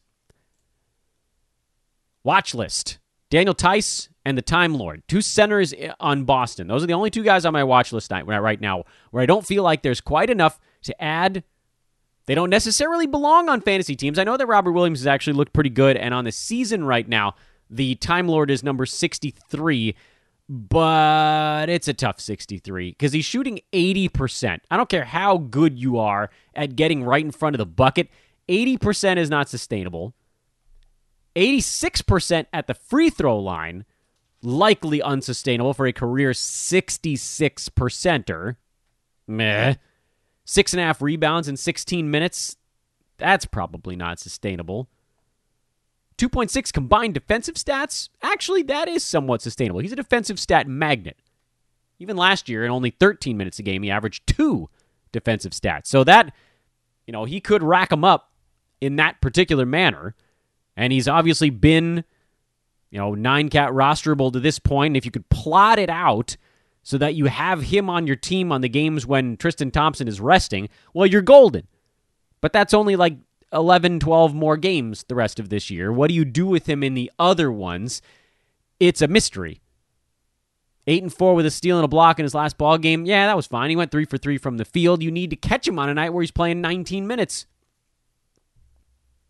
[2.26, 6.68] Watch list Daniel Theis and the Time Lord, two centers on Boston.
[6.68, 9.48] Those are the only two guys on my watch list right now where I don't
[9.48, 11.46] feel like there's quite enough to add
[12.30, 14.20] they don't necessarily belong on fantasy teams.
[14.20, 17.08] I know that Robert Williams has actually looked pretty good, and on the season right
[17.08, 17.34] now,
[17.72, 19.96] the Time Lord is number 63,
[20.48, 24.60] but it's a tough 63 because he's shooting 80%.
[24.70, 28.10] I don't care how good you are at getting right in front of the bucket,
[28.48, 30.14] 80% is not sustainable.
[31.36, 33.86] 86% at the free throw line,
[34.44, 38.58] likely unsustainable for a career 66 percenter.
[39.28, 39.74] Meh.
[40.50, 42.58] Six and a half rebounds in 16 minutes.
[43.20, 44.90] That's probably not sustainable.
[46.18, 48.10] 2.6 combined defensive stats.
[48.24, 49.80] Actually, that is somewhat sustainable.
[49.80, 51.18] He's a defensive stat magnet.
[52.00, 54.72] Even last year, in only 13 minutes a game, he averaged two
[55.12, 55.86] defensive stats.
[55.86, 56.34] So that
[57.06, 58.32] you know, he could rack them up
[58.82, 60.16] in that particular manner.
[60.76, 62.04] And he's obviously been,
[62.90, 64.94] you know, nine cat rosterable to this point.
[64.94, 66.38] And if you could plot it out
[66.90, 70.20] so that you have him on your team on the games when Tristan Thompson is
[70.20, 71.68] resting, well, you're golden.
[72.42, 73.16] But that's only like
[73.54, 75.94] 11, 12 more games the rest of this year.
[75.94, 78.02] What do you do with him in the other ones?
[78.80, 79.62] It's a mystery.
[80.88, 83.06] Eight and four with a steal and a block in his last ball game.
[83.06, 83.70] Yeah, that was fine.
[83.70, 85.04] He went three for three from the field.
[85.04, 87.46] You need to catch him on a night where he's playing 19 minutes.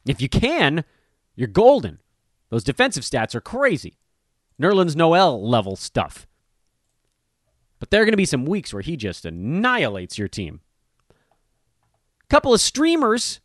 [0.05, 0.85] If you can,
[1.35, 1.99] you're golden.
[2.51, 3.97] Those defensive stats are crazy.
[4.61, 6.25] Nerlens Noel level stuff.
[7.79, 10.61] But there are going to be some weeks where he just annihilates your team.
[12.29, 13.39] Couple of streamers.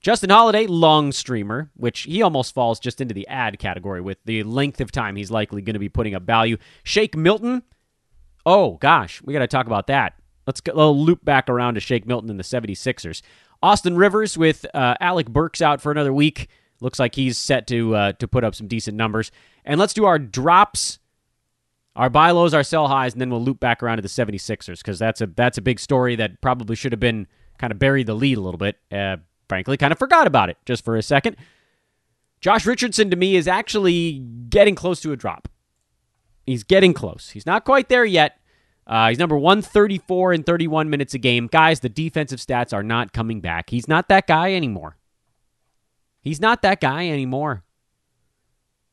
[0.00, 4.42] Justin Holiday, long streamer, which he almost falls just into the ad category with the
[4.42, 6.58] length of time he's likely going to be putting up value.
[6.82, 7.62] Shake Milton.
[8.44, 10.14] Oh, gosh, we got to talk about that.
[10.46, 13.22] Let's get a little loop back around to Shake Milton and the 76ers.
[13.62, 16.48] Austin Rivers with uh, Alec Burks out for another week.
[16.80, 19.30] Looks like he's set to uh, to put up some decent numbers.
[19.64, 20.98] And let's do our drops,
[21.96, 24.78] our buy lows, our sell highs, and then we'll loop back around to the 76ers
[24.78, 27.26] because that's a that's a big story that probably should have been
[27.58, 28.76] kind of buried the lead a little bit.
[28.90, 29.16] Uh,
[29.48, 31.36] frankly, kind of forgot about it just for a second.
[32.40, 35.48] Josh Richardson to me is actually getting close to a drop.
[36.44, 37.30] He's getting close.
[37.30, 38.38] He's not quite there yet.
[38.86, 41.46] Uh, he's number 134 in 31 minutes a game.
[41.46, 43.70] Guys, the defensive stats are not coming back.
[43.70, 44.98] He's not that guy anymore.
[46.20, 47.64] He's not that guy anymore.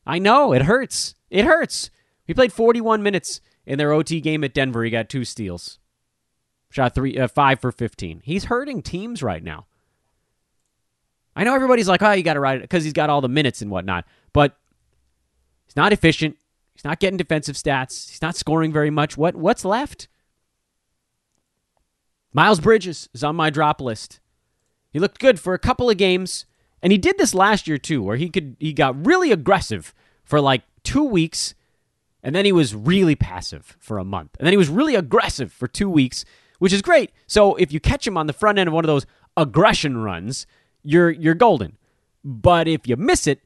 [0.06, 1.14] I know, it hurts.
[1.30, 1.90] It hurts.
[2.26, 4.84] He played 41 minutes in their OT game at Denver.
[4.84, 5.78] He got two steals.
[6.70, 8.22] Shot three, uh, five for 15.
[8.24, 9.66] He's hurting teams right now.
[11.34, 13.28] I know everybody's like, oh, you got to ride it because he's got all the
[13.28, 14.56] minutes and whatnot, but
[15.64, 16.36] he's not efficient.
[16.74, 18.10] He's not getting defensive stats.
[18.10, 19.16] He's not scoring very much.
[19.16, 20.08] What what's left?
[22.32, 24.20] Miles Bridges is on my drop list.
[24.90, 26.46] He looked good for a couple of games.
[26.82, 30.40] And he did this last year too, where he could he got really aggressive for
[30.40, 31.54] like two weeks,
[32.22, 35.52] and then he was really passive for a month, and then he was really aggressive
[35.52, 36.24] for two weeks,
[36.58, 37.12] which is great.
[37.26, 39.06] So if you catch him on the front end of one of those
[39.36, 40.46] aggression runs,
[40.82, 41.76] you're you're golden.
[42.24, 43.40] But if you miss it,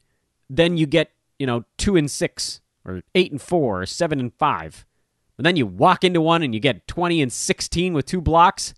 [0.51, 4.33] then you get you know two and six, or eight and four, or seven and
[4.35, 4.85] five.
[5.39, 8.75] And then you walk into one and you get twenty and sixteen with two blocks.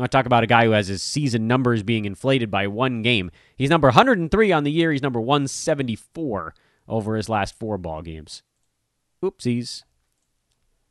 [0.00, 3.30] I talk about a guy who has his season numbers being inflated by one game.
[3.56, 4.92] He's number 103 on the year.
[4.92, 6.54] He's number 174
[6.86, 8.42] over his last four ball games.
[9.22, 9.84] Oopsies.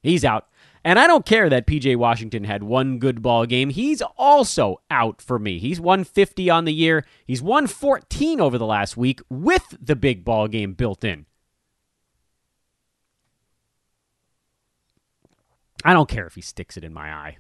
[0.02, 0.48] He's out.
[0.84, 3.72] And I don't care that PJ Washington had one good ball game.
[3.72, 5.60] He's also out for me.
[5.60, 7.06] He's 150 on the year.
[7.26, 11.26] He's 114 over the last week with the big ball game built in.
[15.84, 17.38] I don't care if he sticks it in my eye.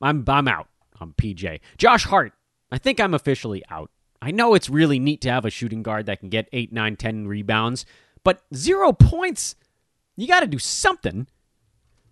[0.00, 0.68] I'm I'm out
[1.00, 1.60] on PJ.
[1.78, 2.32] Josh Hart,
[2.70, 3.90] I think I'm officially out.
[4.20, 6.96] I know it's really neat to have a shooting guard that can get 8, 9,
[6.96, 7.84] 10 rebounds,
[8.24, 9.56] but zero points,
[10.16, 11.26] you got to do something.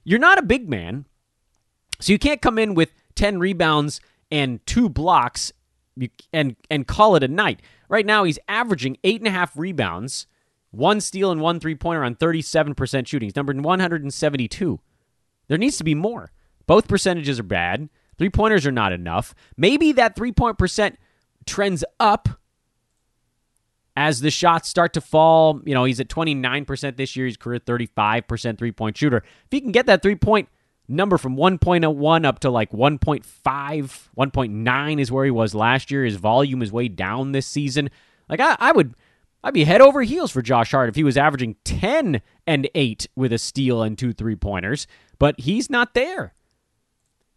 [0.04, 1.06] You're not a big man,
[2.00, 5.52] so you can't come in with 10 rebounds and two blocks
[6.32, 7.60] and, and call it a night.
[7.88, 10.26] Right now, he's averaging 8.5 rebounds,
[10.70, 13.26] one steal, and one three pointer on 37% shooting.
[13.26, 14.80] He's number 172.
[15.48, 16.32] There needs to be more.
[16.66, 17.88] Both percentages are bad.
[18.18, 19.34] Three pointers are not enough.
[19.56, 20.98] Maybe that three point percent
[21.46, 22.28] trends up
[23.96, 25.60] as the shots start to fall.
[25.64, 27.26] You know, he's at 29% this year.
[27.26, 29.18] He's career 35% three point shooter.
[29.18, 30.48] If he can get that three point
[30.88, 36.04] number from 1.01 up to like 1.5, 1.9 is where he was last year.
[36.04, 37.90] His volume is way down this season.
[38.28, 38.94] Like, I, I would.
[39.42, 43.08] I'd be head over heels for Josh Hart if he was averaging 10 and 8
[43.14, 44.86] with a steal and two three pointers,
[45.18, 46.32] but he's not there.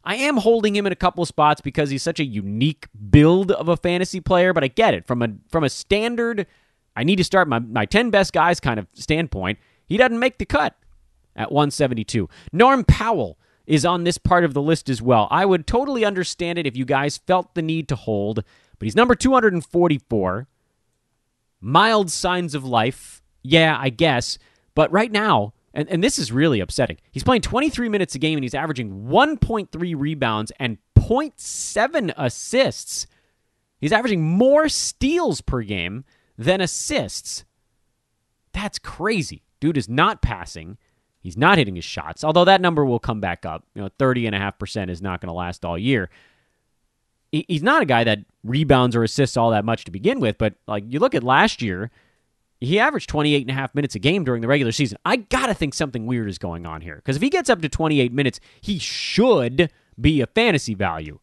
[0.08, 3.68] I am holding him in a couple spots because he's such a unique build of
[3.68, 5.06] a fantasy player, but I get it.
[5.06, 6.48] From a from a standard,
[6.96, 10.38] I need to start my, my 10 best guys kind of standpoint, he doesn't make
[10.38, 10.78] the cut
[11.36, 12.30] at 172.
[12.54, 15.28] Norm Powell is on this part of the list as well.
[15.30, 18.46] I would totally understand it if you guys felt the need to hold,
[18.80, 20.48] but he's number 244.
[21.60, 23.22] Mild signs of life.
[23.44, 24.38] Yeah, I guess.
[24.74, 26.98] But right now, and, and this is really upsetting.
[27.12, 33.06] He's playing 23 minutes a game and he's averaging 1.3 rebounds and 0.7 assists.
[33.80, 36.04] He's averaging more steals per game
[36.36, 37.46] than assists.
[38.54, 39.44] That's crazy.
[39.60, 40.80] Dude is not passing.
[41.20, 43.64] He's not hitting his shots, although that number will come back up.
[43.76, 46.10] You know, 30.5% is not going to last all year.
[47.32, 50.56] He's not a guy that rebounds or assists all that much to begin with, but
[50.68, 51.92] like you look at last year,
[52.60, 54.98] he averaged 28 and a half minutes a game during the regular season.
[55.06, 56.96] I got to think something weird is going on here.
[56.96, 61.20] Because if he gets up to 28 minutes, he should be a fantasy value.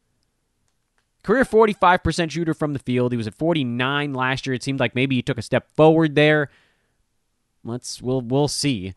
[1.23, 3.13] career 45% shooter from the field.
[3.13, 4.55] He was at 49 last year.
[4.55, 6.51] It seemed like maybe he took a step forward there.
[7.65, 8.93] Let's we'll we'll see.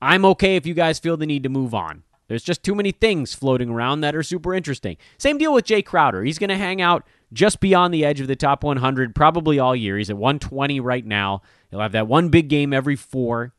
[0.00, 2.04] I'm okay if you guys feel the need to move on.
[2.28, 4.96] There's just too many things floating around that are super interesting.
[5.18, 6.22] Same deal with Jae Crowder.
[6.22, 9.76] He's going to hang out just beyond the edge of the top 100 probably all
[9.76, 9.98] year.
[9.98, 11.42] He's at 120 right now.
[11.74, 13.52] He'll have that one big game every four.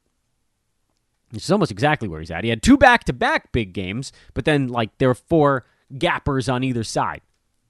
[1.31, 2.45] Which is almost exactly where he's at.
[2.45, 5.65] He had two back to back big games, but then, like, there were four
[5.97, 7.19] gappers on either side.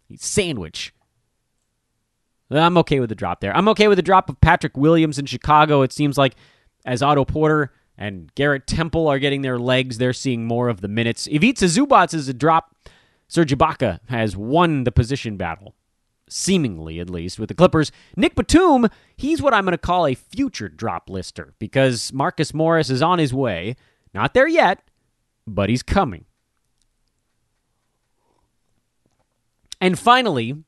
[0.07, 0.93] He's sandwich.
[2.51, 3.57] I'm okay with the drop there.
[3.57, 5.81] I'm okay with the drop of Patrick Williams in Chicago.
[5.81, 6.35] It seems like
[6.85, 10.87] as Otto Porter and Garrett Temple are getting their legs, they're seeing more of the
[10.87, 11.25] minutes.
[11.25, 12.75] Ivica Zubac is a drop.
[13.27, 15.73] Serge Ibaka has won the position battle,
[16.29, 17.91] seemingly at least, with the Clippers.
[18.15, 22.89] Nick Batum, he's what I'm going to call a future drop lister because Marcus Morris
[22.89, 23.75] is on his way.
[24.13, 24.81] Not there yet,
[25.45, 26.25] but he's coming.
[29.81, 30.63] And finally,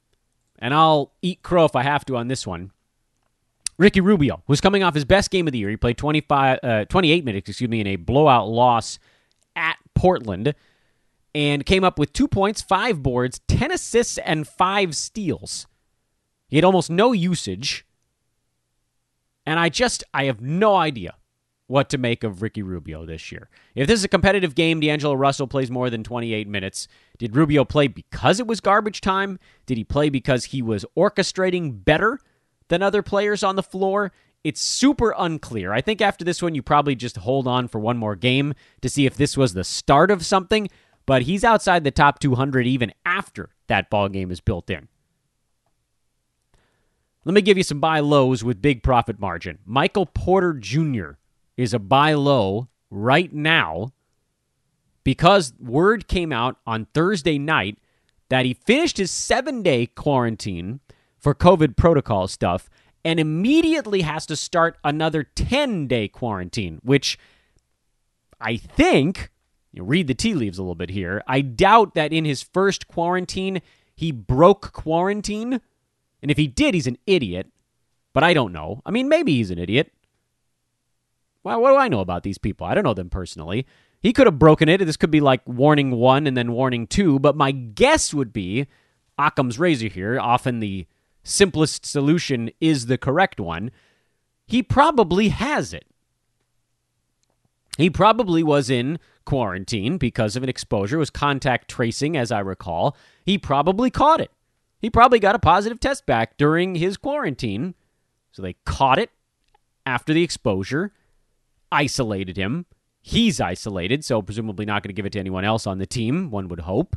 [0.60, 2.72] and I'll eat crow if I have to on this one.
[3.78, 5.70] Ricky Rubio who's coming off his best game of the year.
[5.70, 8.98] He played 25, uh, 28 minutes, excuse me, in a blowout loss
[9.56, 10.54] at Portland
[11.38, 15.68] and came up with two points, five boards, 10 assists, and five steals.
[16.48, 17.86] He had almost no usage.
[19.46, 21.14] And I just, I have no idea
[21.68, 23.50] what to make of Ricky Rubio this year.
[23.76, 26.88] If this is a competitive game, D'Angelo Russell plays more than 28 minutes.
[27.20, 29.38] Did Rubio play because it was garbage time?
[29.68, 32.20] Did he play because he was orchestrating better?
[32.68, 34.12] than other players on the floor.
[34.44, 35.74] It's super unclear.
[35.74, 38.90] I think after this one, you probably just hold on for one more game to
[38.90, 40.70] see if this was the start of something.
[41.08, 44.88] But he's outside the top 200 even after that ball game is built in.
[47.26, 49.58] Let me give you some buy lows with big profit margin.
[49.66, 51.12] Michael Porter Jr.
[51.58, 53.94] is a buy low right now
[55.04, 57.80] because word came out on Thursday night
[58.30, 60.82] that he finished his seven day quarantine
[61.18, 62.70] for COVID protocol stuff
[63.04, 67.18] and immediately has to start another 10 day quarantine, which
[68.40, 69.32] I think,
[69.78, 71.24] you read the tea leaves a little bit here.
[71.28, 73.62] I doubt that in his first quarantine,
[73.96, 75.62] he broke quarantine.
[76.22, 77.48] And if he did, he's an idiot.
[78.14, 78.82] But I don't know.
[78.86, 79.94] I mean, maybe he's an idiot.
[81.44, 82.68] Well, what do I know about these people?
[82.68, 83.66] I don't know them personally.
[84.02, 84.84] He could have broken it.
[84.84, 87.20] This could be like warning one and then warning two.
[87.20, 88.68] But my guess would be
[89.18, 90.86] Occam's razor here, often the
[91.24, 93.72] simplest solution is the correct one,
[94.46, 95.86] he probably has it.
[97.78, 102.96] He probably was in quarantine because of an exposure, was contact tracing, as I recall.
[103.24, 104.32] He probably caught it.
[104.80, 107.76] He probably got a positive test back during his quarantine.
[108.32, 109.12] So they caught it
[109.86, 110.94] after the exposure,
[111.72, 112.66] isolated him.
[113.02, 116.32] He's isolated, so presumably not going to give it to anyone else on the team,
[116.32, 116.96] one would hope.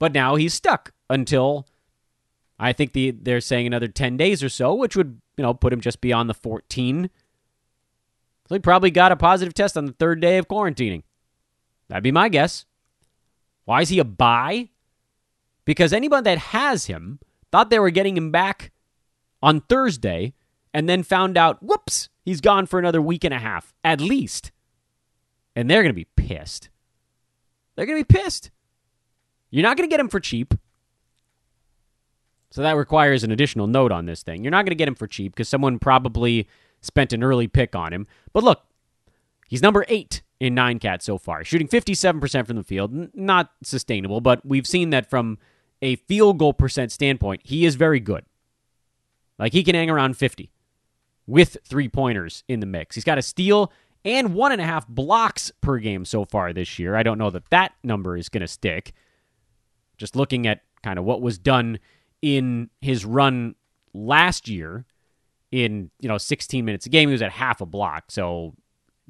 [0.00, 1.66] But now he's stuck until
[2.58, 5.72] I think the they're saying another 10 days or so, which would, you know, put
[5.72, 7.08] him just beyond the 14.
[8.48, 11.02] So he probably got a positive test on the third day of quarantining.
[11.88, 12.64] That'd be my guess.
[13.64, 14.70] Why is he a buy?
[15.64, 17.20] Because anyone that has him
[17.50, 18.72] thought they were getting him back
[19.42, 20.34] on Thursday
[20.72, 24.52] and then found out, whoops, he's gone for another week and a half, at least.
[25.56, 26.68] And they're going to be pissed.
[27.74, 28.50] They're going to be pissed.
[29.50, 30.54] You're not going to get him for cheap.
[32.50, 34.42] So that requires an additional note on this thing.
[34.42, 36.48] You're not going to get him for cheap because someone probably
[36.80, 38.06] spent an early pick on him.
[38.32, 38.62] But look,
[39.48, 43.14] he's number eight in nine cat so far, shooting 57% from the field.
[43.14, 45.38] Not sustainable, but we've seen that from
[45.82, 48.24] a field goal percent standpoint, he is very good.
[49.38, 50.50] Like he can hang around 50
[51.26, 52.94] with three pointers in the mix.
[52.94, 53.72] He's got a steal
[54.04, 56.96] and one and a half blocks per game so far this year.
[56.96, 58.92] I don't know that that number is going to stick.
[59.96, 61.78] Just looking at kind of what was done
[62.22, 63.54] in his run
[63.92, 64.84] last year
[65.50, 68.54] in you know 16 minutes a game he was at half a block so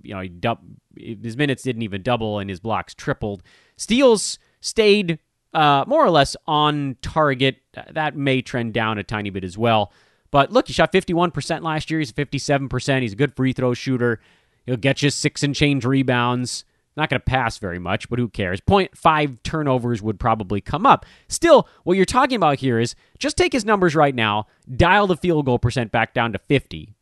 [0.03, 3.43] you know he his minutes didn't even double and his blocks tripled.
[3.77, 5.19] Steals stayed
[5.55, 7.59] uh, more or less on target.
[7.91, 9.93] That may trend down a tiny bit as well.
[10.31, 12.01] But look he shot 51% last year.
[12.01, 14.21] He's 57% he's a good free throw shooter.
[14.67, 16.65] He'll get you six and change rebounds.
[16.99, 18.61] Not going to pass very much, but who cares?
[18.61, 21.07] 0.5 turnovers would probably come up.
[21.29, 25.17] Still, what you're talking about here is just take his numbers right now, dial the
[25.17, 26.97] field goal percent back down to 50.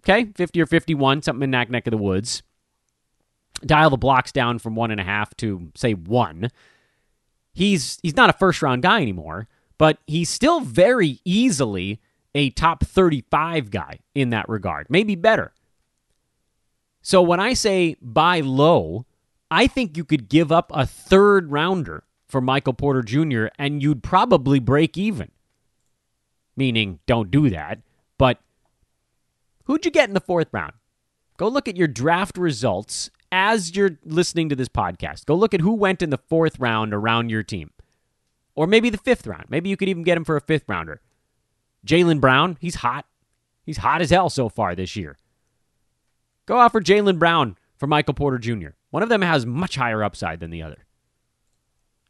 [0.00, 0.32] Okay?
[0.34, 2.42] 50 or 51, something in that neck of the woods.
[3.64, 6.50] Dial the blocks down from one and a half to, say, one.
[7.52, 12.00] He's he's not a first round guy anymore, but he's still very easily
[12.34, 15.52] a top 35 guy in that regard, maybe better.
[17.02, 19.04] So when I say buy low,
[19.50, 23.46] I think you could give up a third rounder for Michael Porter Jr.
[23.58, 25.30] and you'd probably break even.
[26.56, 27.80] meaning don't do that.
[29.70, 30.72] Who'd you get in the fourth round?
[31.36, 35.26] Go look at your draft results as you're listening to this podcast.
[35.26, 37.70] Go look at who went in the fourth round around your team.
[38.56, 39.44] Or maybe the fifth round.
[39.48, 41.00] Maybe you could even get him for a fifth rounder.
[41.86, 43.06] Jaylen Brown, he's hot.
[43.62, 45.16] He's hot as hell so far this year.
[46.46, 48.70] Go offer Jaylen Brown for Michael Porter Jr.
[48.90, 50.84] One of them has much higher upside than the other.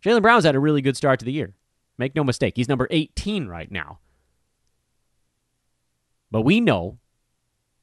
[0.02, 1.52] Jaylen Brown's had a really good start to the year.
[1.98, 3.98] Make no mistake, he's number 18 right now.
[6.30, 6.96] But we know,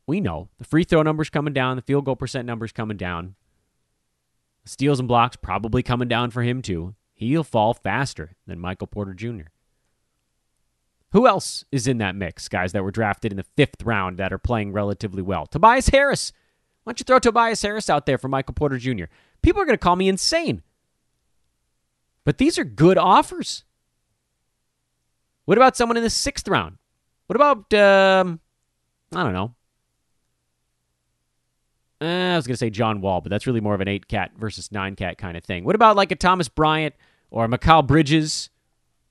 [0.07, 3.35] we know the free throw numbers coming down, the field goal percent numbers coming down,
[4.65, 6.95] steals and blocks probably coming down for him too.
[7.13, 9.49] He'll fall faster than Michael Porter Jr.
[11.11, 14.33] Who else is in that mix, guys, that were drafted in the fifth round that
[14.33, 15.45] are playing relatively well?
[15.45, 16.31] Tobias Harris.
[16.83, 19.05] Why don't you throw Tobias Harris out there for Michael Porter Jr.?
[19.41, 20.61] People are going to call me insane.
[22.23, 23.63] But these are good offers.
[25.45, 26.77] What about someone in the sixth round?
[27.27, 28.39] What about, um,
[29.13, 29.55] I don't know.
[31.99, 34.07] Eh, I was going to say John Wall, but that's really more of an eight
[34.07, 35.63] cat versus nine cat kind of thing.
[35.63, 36.93] What about like a Thomas Bryant
[37.31, 38.49] or a Mikal Bridges?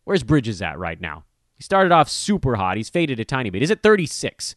[0.04, 1.24] Where's Bridges at right now?
[1.54, 2.76] He started off super hot.
[2.76, 3.62] He's faded a tiny bit.
[3.62, 4.54] Is it 36?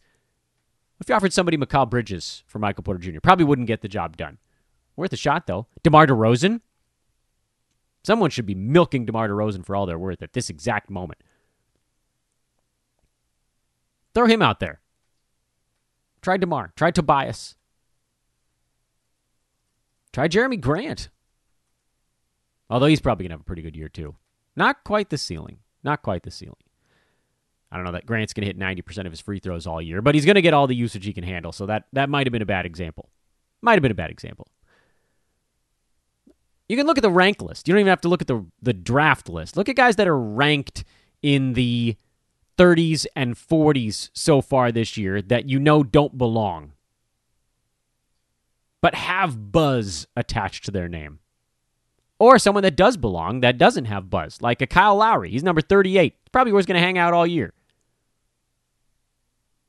[1.00, 4.16] If you offered somebody Mikal Bridges for Michael Porter Jr., probably wouldn't get the job
[4.16, 4.38] done.
[4.96, 5.66] Worth a shot, though.
[5.82, 6.60] DeMar DeRozan?
[8.04, 11.20] Someone should be milking DeMar DeRozan for all they're worth at this exact moment.
[14.14, 14.80] Throw him out there.
[16.20, 16.72] Try DeMar.
[16.76, 17.56] Try Tobias.
[20.12, 21.08] Try Jerami Grant.
[22.68, 24.16] Although he's probably going to have a pretty good year, too.
[24.56, 25.58] Not quite the ceiling.
[25.82, 26.56] Not quite the ceiling.
[27.72, 30.02] I don't know that Grant's going to hit 90% of his free throws all year,
[30.02, 31.52] but he's going to get all the usage he can handle.
[31.52, 33.08] So that, that might have been a bad example.
[33.62, 34.48] Might have been a bad example.
[36.68, 37.66] You can look at the rank list.
[37.66, 39.56] You don't even have to look at the, the draft list.
[39.56, 40.84] Look at guys that are ranked
[41.22, 41.96] in the
[42.58, 46.72] 30s and 40s so far this year that you know don't belong,
[48.80, 51.18] but have buzz attached to their name.
[52.18, 55.30] Or someone that does belong that doesn't have buzz, like a Kyle Lowry.
[55.30, 56.14] He's number 38.
[56.32, 57.52] Probably where he's going to hang out all year.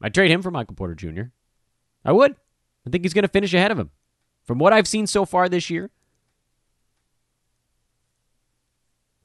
[0.01, 1.30] I'd trade him for Michael Porter Jr.
[2.03, 2.36] I would.
[2.86, 3.91] I think he's going to finish ahead of him.
[4.43, 5.91] From what I've seen so far this year,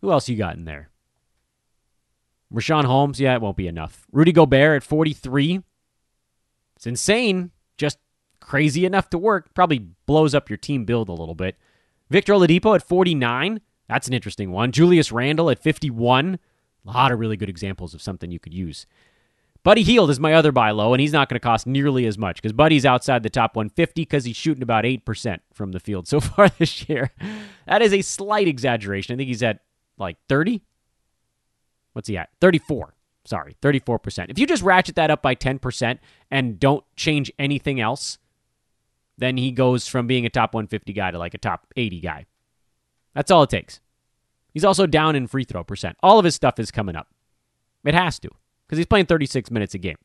[0.00, 0.90] who else you got in there?
[2.52, 4.06] Richaun Holmes, yeah, it won't be enough.
[4.12, 5.62] Rudy Gobert at 43.
[6.76, 7.50] It's insane,
[8.46, 9.52] crazy enough to work.
[9.54, 11.56] Probably blows up your team build a little bit.
[12.08, 13.60] Victor Oladipo at 49.
[13.88, 14.72] That's an interesting one.
[14.72, 16.38] Julius Randle at 51.
[16.86, 18.86] A lot of really good examples of something you could use.
[19.64, 22.16] Buddy Hield is my other buy low, and he's not going to cost nearly as
[22.16, 26.06] much because Buddy's outside the top 150 because he's shooting about 8% from the field
[26.06, 27.10] so far this year.
[27.66, 29.14] That is a slight exaggeration.
[29.14, 29.58] I think he's at
[29.98, 30.62] like 30.
[31.94, 32.28] What's he at?
[32.40, 32.94] 34.
[33.24, 34.30] Sorry, 34%.
[34.30, 35.98] If you just ratchet that up by 10%
[36.30, 38.18] and don't change anything else,
[39.18, 42.26] then he goes from being a top 150 guy to like a top 80 guy.
[43.14, 43.80] That's all it takes.
[44.52, 45.96] He's also down in free throw percent.
[46.02, 47.08] All of his stuff is coming up.
[47.84, 48.30] It has to
[48.66, 49.96] because he's playing 36 minutes a game.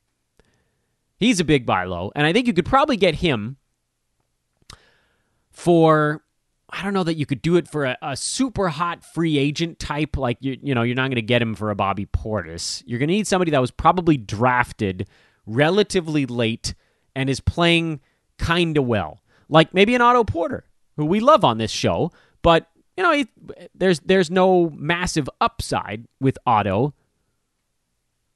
[1.17, 3.57] He's a big buy low, and I think you could probably get him
[5.51, 6.23] for
[6.69, 9.77] I don't know that you could do it for a, a super hot free agent
[9.77, 10.15] type.
[10.15, 12.81] Like you, you know, you're not going to get him for a Bobby Portis.
[12.85, 15.07] You're going to need somebody that was probably drafted
[15.45, 16.73] relatively late
[17.15, 17.99] and is playing
[18.41, 20.65] kind of well, like maybe an Otto Porter,
[20.97, 22.11] who we love on this show,
[22.41, 22.67] but
[22.97, 23.27] you know, he,
[23.73, 26.93] there's there's no massive upside with Otto.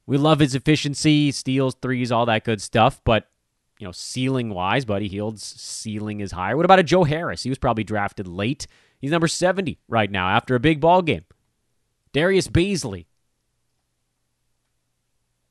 [0.06, 3.28] We love his efficiency, steals, threes, all that good stuff, but
[3.80, 6.56] you know, ceiling wise, Buddy Hield's ceiling is higher.
[6.56, 7.44] What about a Joe Harris?
[7.44, 8.68] He was probably drafted late.
[9.00, 11.26] He's number 70 right now after a big ball game.
[12.14, 13.08] Darius Bazley.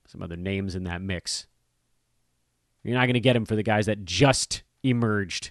[0.06, 1.46] Some other names in that mix.
[2.84, 5.50] You're not going to get him for the guys that just emerged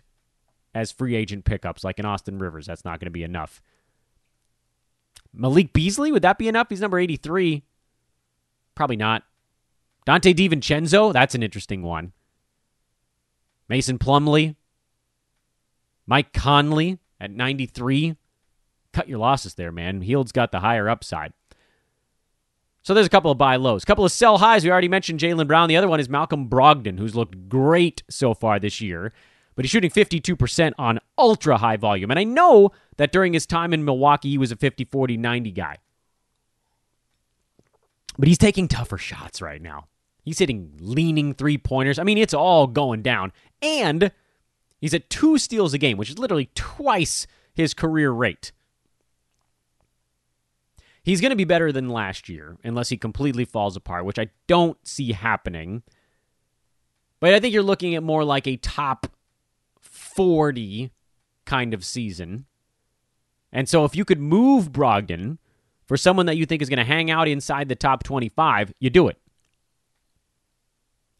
[0.76, 2.68] as free agent pickups, like in Austin Rivers.
[2.68, 3.62] That's not going to be enough.
[5.34, 6.68] Malik Beasley, would that be enough?
[6.70, 7.64] He's number 83.
[8.76, 9.24] Probably not.
[10.08, 12.12] Donte DiVincenzo, that's an interesting one.
[13.68, 14.56] Mason Plumlee.
[16.06, 18.18] Mike Conley at 93.
[18.92, 20.02] Cut your losses there, man.
[20.02, 21.34] Hield's got the higher upside.
[22.84, 23.84] So there's a couple of buy lows.
[23.84, 24.66] A couple of sell highs.
[24.66, 25.70] We already mentioned Jaylen Brown.
[25.70, 29.14] The other one is Malcolm Brogdon, who's looked great so far this year,
[29.56, 32.12] but he's shooting 52% on ultra high volume.
[32.12, 35.52] And I know that during his time in Milwaukee, he was a 50, 40, 90
[35.52, 35.78] guy.
[38.18, 39.88] But he's taking tougher shots right now.
[40.24, 41.98] He's hitting leaning three pointers.
[41.98, 43.32] I mean, it's all going down.
[43.62, 44.12] And
[44.80, 48.52] he's at two steals a game, which is literally twice his career rate.
[51.04, 54.30] He's going to be better than last year unless he completely falls apart, which I
[54.47, 55.84] don't see happening.
[57.20, 59.08] But I think you're looking at more like a top
[59.82, 60.91] 40
[61.45, 62.45] kind of season.
[63.51, 65.39] And so if you could move Brogdon
[65.86, 68.89] for someone that you think is going to hang out inside the top 25, you
[68.89, 69.18] do it.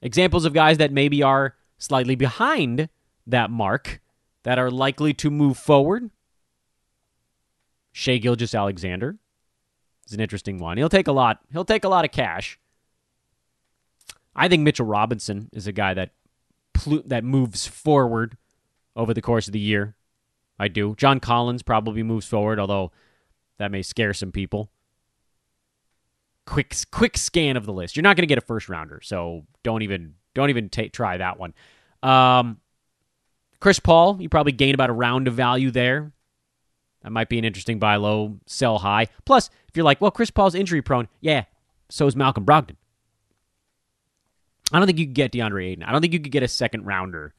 [0.02, 2.88] Examples of guys that maybe are slightly behind
[3.28, 4.02] that mark
[4.44, 6.10] that are likely to move forward.
[7.92, 9.18] Shai Gilgeous-Alexander
[10.08, 10.78] is an interesting one.
[10.78, 11.40] He'll take a lot.
[11.52, 12.60] He'll take a lot of cash.
[14.36, 16.12] I think Mitchell Robinson is a guy that
[17.06, 18.38] that moves forward
[18.96, 19.96] over the course of the year.
[20.60, 20.96] I do.
[20.96, 22.92] John Collins probably moves forward, although
[23.58, 24.70] that may scare some people.
[26.46, 27.96] Quick quick scan of the list.
[27.96, 31.18] You're not going to get a first rounder, so don't even don't even t- try
[31.18, 31.54] that one.
[32.02, 32.60] Um,
[33.60, 36.12] Chris Paul, you probably gain about a round of value there.
[37.04, 39.08] That might be an interesting buy low, sell high.
[39.26, 41.44] Plus, if you're like, well, Chris Paul's injury prone, yeah,
[41.90, 42.78] so is Malcolm Brogdon.
[44.72, 45.84] I don't think you could get DeAndre Ayton.
[45.84, 47.34] I don't think you could get a second rounder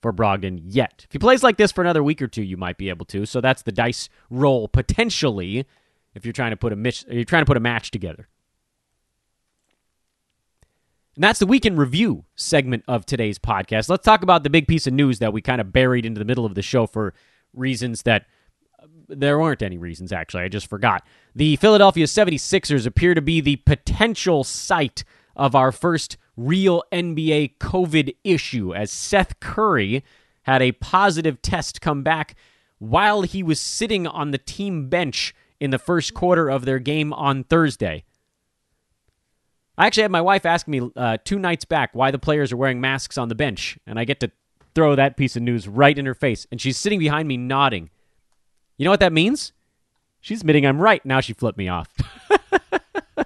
[0.00, 1.04] for Brogdon yet.
[1.06, 3.26] If he plays like this for another week or two, you might be able to.
[3.26, 5.66] So that's the dice roll potentially
[6.14, 8.28] if you're trying to put a you're trying to put a match together.
[11.16, 13.88] And that's the weekend review segment of today's podcast.
[13.88, 16.24] Let's talk about the big piece of news that we kind of buried into the
[16.24, 17.12] middle of the show for
[17.52, 18.26] reasons that
[19.08, 20.42] there weren't any reasons, actually.
[20.42, 21.06] I just forgot.
[21.34, 25.04] The Philadelphia 76ers appear to be the potential site
[25.36, 30.04] of our first real NBA COVID issue as Seth Curry
[30.42, 32.34] had a positive test come back
[32.78, 37.12] while he was sitting on the team bench in the first quarter of their game
[37.12, 38.04] on Thursday.
[39.76, 42.56] I actually had my wife ask me uh, two nights back why the players are
[42.56, 44.30] wearing masks on the bench, and I get to
[44.74, 46.46] throw that piece of news right in her face.
[46.50, 47.90] And she's sitting behind me nodding.
[48.78, 49.52] You know what that means?
[50.20, 51.04] She's admitting I'm right.
[51.04, 51.88] Now she flipped me off.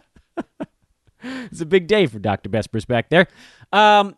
[1.23, 2.49] it's a big day for Dr.
[2.49, 3.29] Besbris back there.
[3.73, 4.17] Um,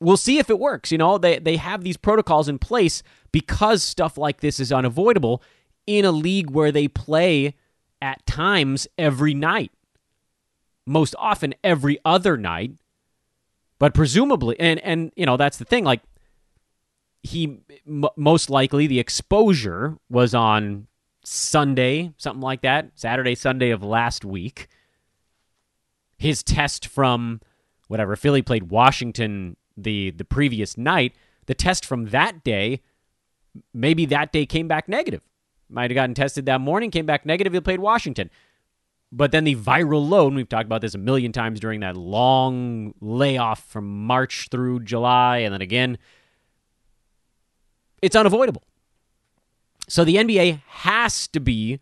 [0.00, 0.90] we'll see if it works.
[0.90, 3.02] You know, they, they have these protocols in place
[3.32, 5.42] because stuff like this is unavoidable
[5.86, 7.54] in a league where they play
[8.00, 9.72] at times every night,
[10.86, 12.72] most often every other night.
[13.78, 16.00] But presumably, and, and you know, that's the thing, like,
[17.24, 17.58] he
[17.88, 20.86] m- most likely the exposure was on
[21.24, 24.68] Sunday, something like that, Saturday, Sunday of last week.
[26.18, 27.40] His test from
[27.88, 31.16] whatever Philly played Washington the the previous night,
[31.46, 32.82] the test from that day,
[33.72, 35.22] maybe that day came back negative.
[35.70, 37.54] Might have gotten tested that morning, came back negative.
[37.54, 38.30] He played Washington.
[39.10, 42.94] But then the viral load, we've talked about this a million times during that long
[43.00, 45.98] layoff from March through July, and then again
[48.04, 48.62] it's unavoidable.
[49.88, 51.80] So the NBA has to be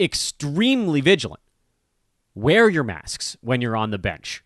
[0.00, 1.40] extremely vigilant.
[2.34, 4.42] Wear your masks when you're on the bench.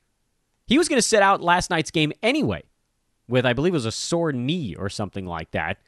[0.67, 2.65] He was going to sit out last night's game anyway,
[3.29, 5.79] with I believe it was a sore knee or something like that.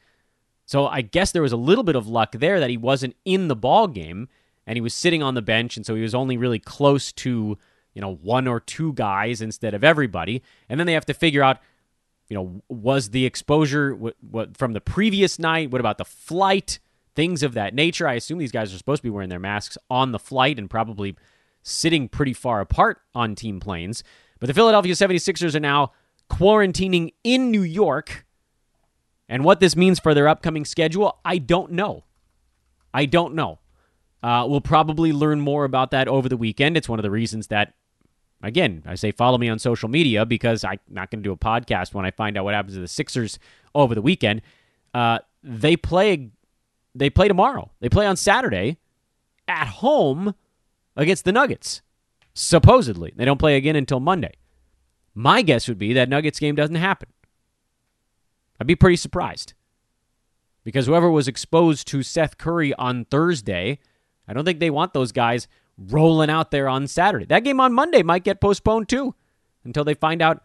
[0.65, 3.49] So I guess there was a little bit of luck there that he wasn't in
[3.49, 4.29] the ball game
[4.65, 7.57] and he was sitting on the bench, and so he was only really close to
[7.93, 10.41] you know one or two guys instead of everybody.
[10.69, 11.59] And then they have to figure out
[12.29, 15.71] you know, was the exposure what, what from the previous night?
[15.71, 16.79] What about the flight?
[17.15, 18.07] Things of that nature.
[18.07, 20.69] I assume these guys are supposed to be wearing their masks on the flight and
[20.69, 21.15] probably
[21.63, 24.03] sitting pretty far apart on team planes.
[24.39, 25.91] But the Philadelphia 76ers are now
[26.29, 28.25] quarantining in New York.
[29.27, 32.05] And what this means for their upcoming schedule, I don't know.
[32.93, 33.59] I don't know.
[34.21, 36.77] Uh, we'll probably learn more about that over the weekend.
[36.77, 37.73] It's one of the reasons that
[38.41, 41.37] Again, I say follow me on social media because I'm not going to do a
[41.37, 43.37] podcast when I find out what happens to the Sixers
[43.75, 44.41] over the weekend.
[44.93, 46.29] Uh, they play
[46.95, 47.71] they play tomorrow.
[47.79, 48.77] They play on Saturday
[49.47, 50.35] at home
[50.95, 51.81] against the Nuggets.
[52.33, 54.33] Supposedly, they don't play again until Monday.
[55.13, 57.09] My guess would be that Nuggets game doesn't happen.
[58.59, 59.53] I'd be pretty surprised.
[60.63, 63.79] Because whoever was exposed to Seth Curry on Thursday,
[64.27, 65.47] I don't think they want those guys
[65.87, 67.25] rolling out there on Saturday.
[67.25, 69.15] That game on Monday might get postponed too
[69.63, 70.43] until they find out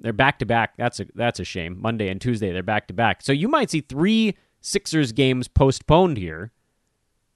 [0.00, 0.76] they're back to back.
[0.76, 1.80] That's a that's a shame.
[1.80, 3.22] Monday and Tuesday they're back to back.
[3.22, 6.52] So you might see three Sixers games postponed here,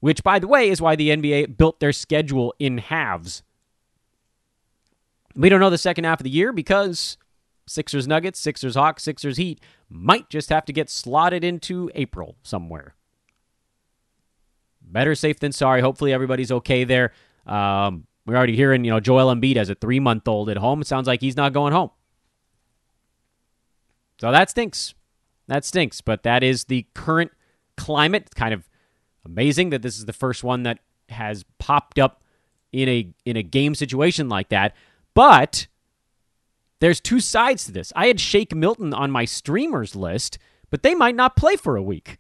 [0.01, 3.43] which by the way is why the NBA built their schedule in halves.
[5.35, 7.17] We don't know the second half of the year because
[7.67, 12.95] Sixers Nuggets, Sixers Hawks, Sixers Heat might just have to get slotted into April somewhere
[14.85, 15.81] better safe than sorry.
[15.81, 17.13] Hopefully everybody's okay there.
[17.47, 20.81] Um, we're already hearing, you know, Joel Embiid has a three month old at home.
[20.81, 21.91] It sounds like he's not going home.
[24.21, 24.95] So that stinks.
[25.49, 26.01] That stinks.
[26.01, 27.33] But that is the current
[27.77, 28.25] climate.
[28.27, 28.69] It's kind of
[29.25, 30.79] amazing that this is the first one that
[31.09, 32.23] has popped up
[32.73, 34.75] in a in a game situation like that.
[35.15, 35.67] But
[36.81, 37.93] there's two sides to this.
[37.95, 40.39] I had Shake Milton on my streamers list,
[40.71, 42.19] but they might not play for a week.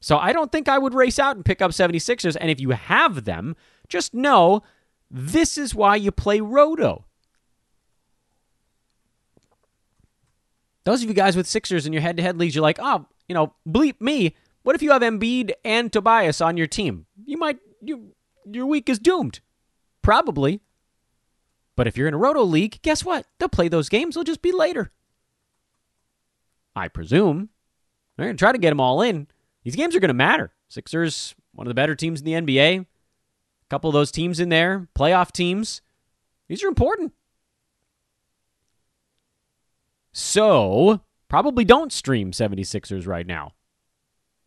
[0.00, 2.36] So I don't think I would race out and pick up 76ers.
[2.40, 3.56] And if you have them,
[3.88, 4.62] just know
[5.10, 7.04] this is why you play Roto.
[10.84, 13.06] Those of you guys with Sixers in your head to head leagues, you're like, oh,
[13.28, 14.34] you know, bleep me.
[14.62, 17.06] What if you have Embiid and Tobias on your team?
[17.26, 18.14] You might, you,
[18.50, 19.40] your week is doomed.
[20.02, 20.60] Probably.
[21.76, 23.26] But if you're in a Roto league, guess what?
[23.38, 24.14] They'll play those games.
[24.14, 24.90] They'll just be later.
[26.74, 27.50] I presume.
[28.16, 29.28] They're going to try to get them all in.
[29.64, 30.52] These games are going to matter.
[30.68, 32.80] Sixers, one of the better teams in the NBA.
[32.80, 32.86] A
[33.68, 35.82] couple of those teams in there, playoff teams.
[36.48, 37.12] These are important.
[40.12, 43.52] So, probably don't stream 76ers right now.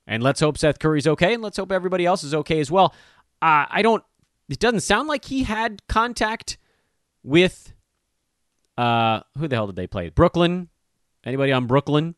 [0.07, 2.93] And let's hope Seth Curry's okay, and let's hope everybody else is okay as well.
[3.41, 4.03] Uh, I don't,
[4.49, 6.57] it doesn't sound like he had contact
[7.23, 7.73] with,
[8.77, 10.09] uh, who the hell did they play?
[10.09, 10.69] Brooklyn?
[11.23, 12.15] Anybody on Brooklyn?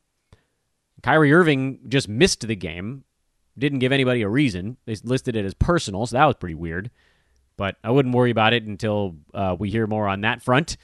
[1.04, 3.04] Kyrie Irving just missed the game.
[3.58, 4.78] Didn't give anybody a reason.
[4.86, 6.90] They listed it as personal, so that was pretty weird.
[7.56, 10.78] But I wouldn't worry about it until uh, we hear more on that front.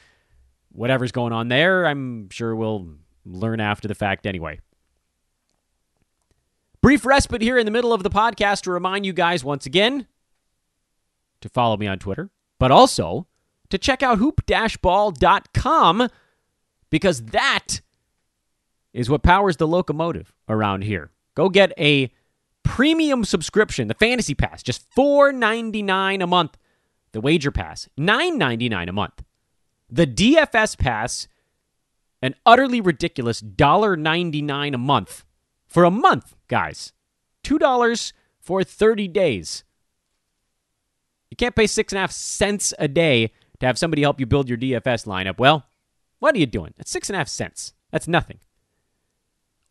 [0.72, 2.89] Whatever's going on there, I'm sure we'll
[3.26, 4.59] learn after the fact anyway.
[6.82, 10.07] Brief respite here in the middle of the podcast to remind you guys once again
[11.41, 13.26] to follow me on Twitter, but also
[13.70, 16.07] to check out hoop-ball.com
[16.89, 17.82] because that
[18.93, 21.11] is what powers the locomotive around here.
[21.35, 22.11] Go get a
[22.63, 26.57] premium subscription, the Fantasy Pass, just $4.99 a month.
[27.11, 29.23] The Wager Pass, $9.99 a month.
[29.89, 31.27] The DFS Pass,
[32.21, 35.25] an utterly ridiculous $1.99 a month.
[35.67, 36.93] For a month, guys.
[37.43, 39.63] $2 for 30 days.
[41.29, 44.25] You can't pay six and a half cents a day to have somebody help you
[44.25, 45.37] build your DFS lineup.
[45.37, 45.65] Well,
[46.19, 46.73] what are you doing?
[46.77, 47.73] That's six and a half cents.
[47.91, 48.39] That's nothing.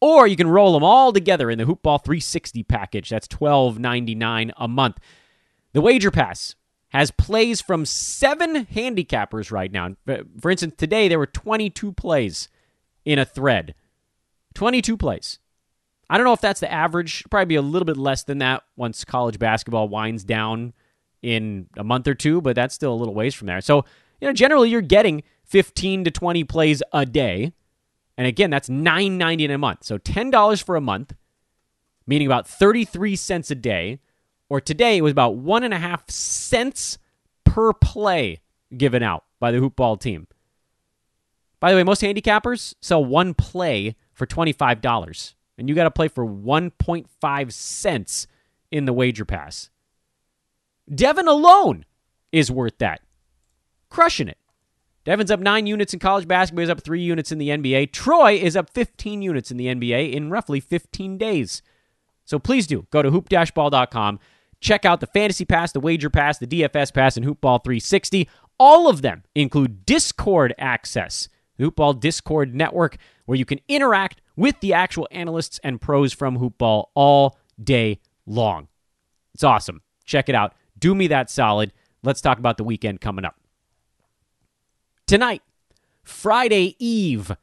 [0.00, 3.10] Or you can roll them all together in the Hoopball 360 package.
[3.10, 4.98] That's $12.99 a month.
[5.72, 6.54] The Wager Pass
[6.90, 9.96] has plays from seven handicappers right now.
[10.40, 12.48] For instance, today there were 22 plays
[13.04, 13.74] in a thread.
[14.54, 15.38] 22 plays.
[16.10, 17.24] I don't know if that's the average.
[17.30, 20.72] Probably be a little bit less than that once college basketball winds down
[21.20, 23.60] in a month or two, but that's still a little ways from there.
[23.60, 23.84] So,
[24.20, 27.52] you know, generally you're getting 15 to 20 plays a day.
[28.18, 29.84] And again, that's $9.90 a month.
[29.84, 31.14] So $10 for a month,
[32.04, 34.00] meaning about 33 cents a day.
[34.50, 36.98] Or today it was about one and a half cents
[37.44, 38.40] per play
[38.76, 40.26] given out by the hoopball team.
[41.60, 45.34] By the way, most handicappers sell one play for $25.
[45.56, 48.26] And you got to play for 1.5 cents
[48.70, 49.70] in the wager pass.
[50.92, 51.84] Devin alone
[52.32, 53.00] is worth that.
[53.90, 54.38] Crushing it.
[55.08, 56.60] Devin's up nine units in college basketball.
[56.60, 57.92] He's up three units in the NBA.
[57.92, 61.62] Troy is up 15 units in the NBA in roughly 15 days.
[62.26, 64.18] So please do go to hoop-ball.com.
[64.60, 68.28] Check out the Fantasy Pass, the Wager Pass, the DFS Pass, and Hoopball 360.
[68.60, 74.60] All of them include Discord access, the Hoopball Discord network, where you can interact with
[74.60, 78.68] the actual analysts and pros from Hoopball all day long.
[79.32, 79.80] It's awesome.
[80.04, 80.52] Check it out.
[80.78, 81.72] Do me that solid.
[82.02, 83.37] Let's talk about the weekend coming up.
[85.08, 85.40] Tonight,
[86.04, 87.30] Friday Eve.
[87.30, 87.36] I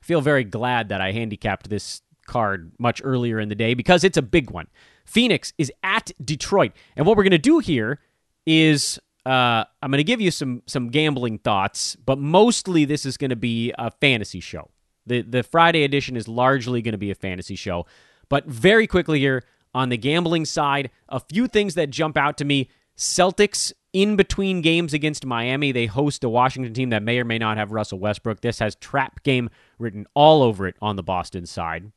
[0.00, 4.16] feel very glad that I handicapped this card much earlier in the day because it's
[4.16, 4.68] a big one.
[5.04, 6.72] Phoenix is at Detroit.
[6.96, 8.00] And what we're going to do here
[8.46, 13.18] is uh, I'm going to give you some some gambling thoughts, but mostly this is
[13.18, 14.70] going to be a fantasy show.
[15.04, 17.84] The the Friday edition is largely going to be a fantasy show.
[18.30, 19.44] But very quickly here
[19.74, 22.70] on the gambling side, a few things that jump out to me.
[22.96, 27.38] Celtics in between games against Miami, they host a Washington team that may or may
[27.38, 28.40] not have Russell Westbrook.
[28.40, 31.92] This has trap game written all over it on the Boston side.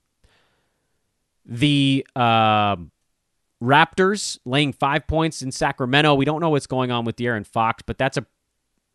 [1.43, 2.76] The uh,
[3.62, 6.14] Raptors laying five points in Sacramento.
[6.14, 8.26] We don't know what's going on with De'Aaron Fox, but that's a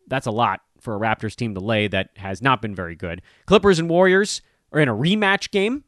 [0.07, 3.21] that's a lot for a Raptors team to lay that has not been very good.
[3.45, 4.41] Clippers and Warriors
[4.71, 5.83] are in a rematch game.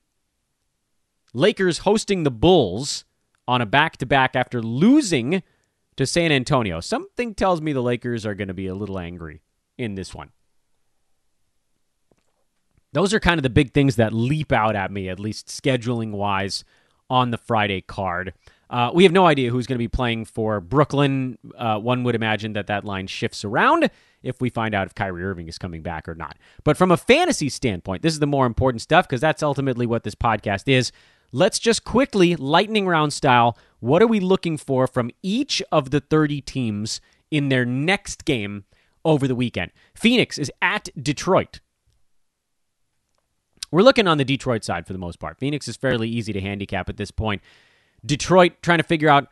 [1.33, 3.05] Lakers hosting the Bulls
[3.47, 5.43] on a back to back after losing
[5.97, 6.79] to San Antonio.
[6.79, 9.41] Something tells me the Lakers are going to be a little angry
[9.77, 10.31] in this one.
[12.93, 16.11] Those are kind of the big things that leap out at me, at least scheduling
[16.11, 16.63] wise,
[17.09, 18.33] on the Friday card.
[18.69, 21.37] Uh, we have no idea who's going to be playing for Brooklyn.
[21.57, 23.89] Uh, one would imagine that that line shifts around
[24.23, 26.37] if we find out if Kyrie Irving is coming back or not.
[26.63, 30.03] But from a fantasy standpoint, this is the more important stuff because that's ultimately what
[30.03, 30.91] this podcast is.
[31.35, 35.99] Let's just quickly, lightning round style, what are we looking for from each of the
[35.99, 38.63] 30 teams in their next game
[39.03, 39.71] over the weekend?
[39.93, 41.59] Phoenix is at Detroit.
[43.69, 45.37] We're looking on the Detroit side for the most part.
[45.37, 47.41] Phoenix is fairly easy to handicap at this point.
[48.05, 49.27] Detroit trying to figure out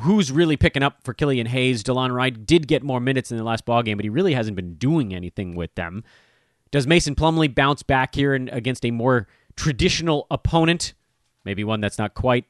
[0.00, 1.82] who's really picking up for Killian Hayes.
[1.82, 4.54] Delon Wright did get more minutes in the last ball game, but he really hasn't
[4.54, 6.04] been doing anything with them.
[6.70, 10.92] Does Mason Plumlee bounce back here and against a more traditional opponent?
[11.44, 12.44] Maybe one that's not quite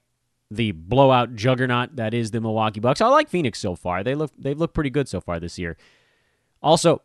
[0.51, 3.01] the blowout juggernaut that is the Milwaukee Bucks.
[3.01, 4.05] I like Phoenix so far.
[4.05, 5.77] They look they've looked pretty good so far this year.
[6.63, 7.03] Also,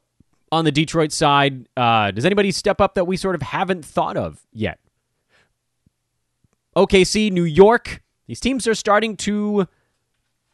[0.52, 4.18] on the Detroit side, uh, does anybody step up that we sort of haven't thought
[4.18, 4.80] of yet?
[6.76, 8.04] OKC, New York.
[8.28, 9.68] These teams are starting to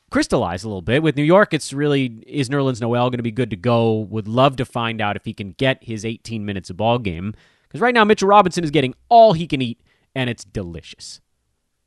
[0.10, 1.02] crystallize a little bit.
[1.02, 4.00] With New York, it's really is Nerlens Noel going to be good to go?
[4.00, 7.34] Would love to find out if he can get his 18 minutes of ball game
[7.68, 9.82] because right now Mitchell Robinson is getting all he can eat,
[10.14, 11.20] and it's delicious.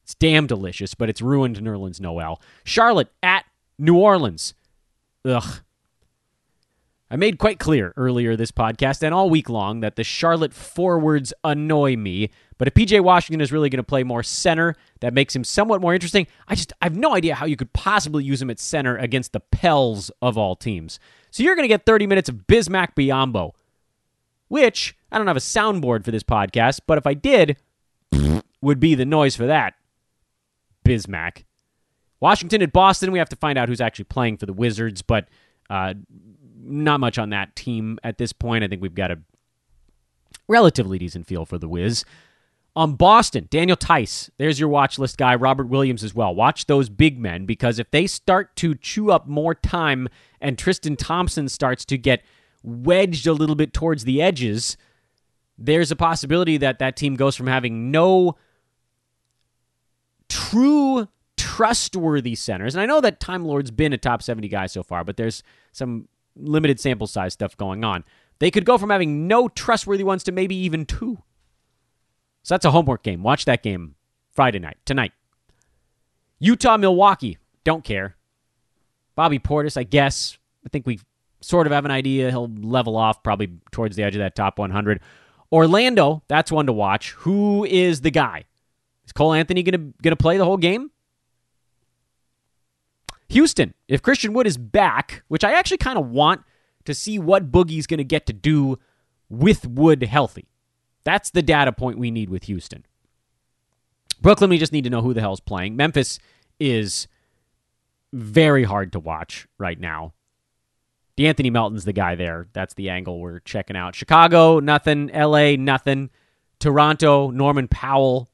[0.07, 2.41] It's damn delicious, but it's ruined New Nerlens Noel.
[2.63, 3.45] Charlotte at
[3.77, 4.55] New Orleans.
[5.25, 5.63] Ugh.
[7.11, 11.33] I made quite clear earlier this podcast and all week long that the Charlotte forwards
[11.43, 15.35] annoy me, but if PJ Washington is really going to play more center, that makes
[15.35, 16.29] him somewhat more interesting.
[16.47, 19.33] I just I have no idea how you could possibly use him at center against
[19.33, 21.01] the Pels of all teams.
[21.33, 23.55] So you're going to get 30 minutes of Bismack Biyombo,
[24.47, 27.57] which I don't have a soundboard for this podcast, but if I did,
[28.61, 29.75] would be the noise for that.
[30.87, 31.45] Bismack.
[32.21, 35.29] Washington at Boston, we have to find out who's actually playing for the Wizards, but
[35.69, 35.95] uh,
[36.63, 38.65] not much on that team at this point.
[38.65, 39.19] I think we've got a
[40.49, 42.05] relatively decent feel for the Wiz.
[42.75, 45.35] On Boston, Daniel Theis, there's your watch list guy.
[45.35, 46.35] Robert Williams as well.
[46.35, 50.09] Watch those big men because if they start to chew up more time
[50.43, 52.23] and Tristan Thompson starts to get
[52.63, 54.77] wedged a little bit towards the edges,
[55.57, 58.37] there's a possibility that that team goes from having no
[60.29, 62.75] true trustworthy centers.
[62.75, 65.43] And I know that Time Lord's been a top 70 guy so far, but there's
[65.73, 68.05] some limited sample size stuff going on.
[68.39, 71.19] They could go from having no trustworthy ones to maybe even two.
[72.43, 73.23] So that's a homework game.
[73.23, 73.95] Watch that game
[74.33, 75.13] Friday night, tonight.
[76.39, 77.39] Utah, Milwaukee.
[77.65, 78.17] Don't care.
[79.15, 80.39] Bobby Portis, I guess.
[80.65, 81.01] I think we
[81.41, 82.31] sort of have an idea.
[82.31, 85.01] He'll level off probably towards the edge of that top 100.
[85.51, 87.13] Orlando, that's one to watch.
[87.13, 88.45] Who is the guy?
[89.07, 90.91] Is Cole Anthony going to play the whole game?
[93.29, 96.43] Houston, if Christian Wood is back, which I actually kind of want
[96.85, 98.79] to see what Boogie's going to get to do
[99.29, 100.49] with Wood healthy.
[101.05, 102.85] That's the data point we need with Houston.
[104.21, 105.77] Brooklyn, we just need to know who the hell's playing.
[105.77, 106.19] Memphis
[106.59, 107.09] is
[108.13, 110.15] very hard to watch right now.
[111.17, 112.47] De'Anthony Melton's the guy there.
[112.53, 113.95] That's the angle we're checking out.
[113.95, 115.09] Chicago, nothing.
[115.09, 116.11] LA, nothing.
[116.61, 118.29] Toronto, Norman Powell.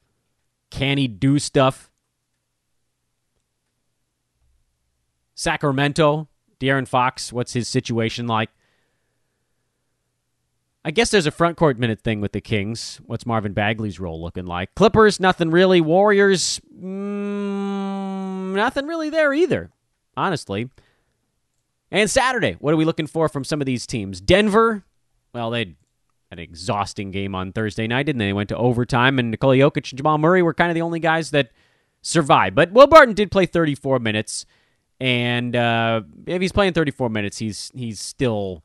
[0.73, 1.91] Can he do stuff?
[5.35, 6.27] Sacramento,
[6.59, 8.49] De'Aaron Fox, what's his situation like?
[10.83, 12.99] I guess there's a front court minute thing with the Kings.
[13.05, 14.73] What's Marvin Bagley's role looking like?
[14.73, 15.79] Clippers, nothing really.
[15.79, 19.69] Warriors, mm, nothing really there either,
[20.17, 20.71] honestly.
[21.91, 24.19] And Saturday, what are we looking for from some of these teams?
[24.19, 24.85] Denver,
[25.35, 25.75] well, they
[26.33, 28.25] an exhausting game on Thursday night, didn't they?
[28.25, 30.99] They went to overtime, and Nikola Jokic and Jamal Murray were kind of the only
[30.99, 31.51] guys that
[32.01, 32.55] survived.
[32.55, 34.45] But Will Barton did play 34 minutes,
[34.99, 38.63] and uh, if he's playing 34 minutes, he's he's still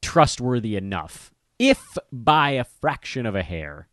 [0.00, 3.88] trustworthy enough if by a fraction of a hair.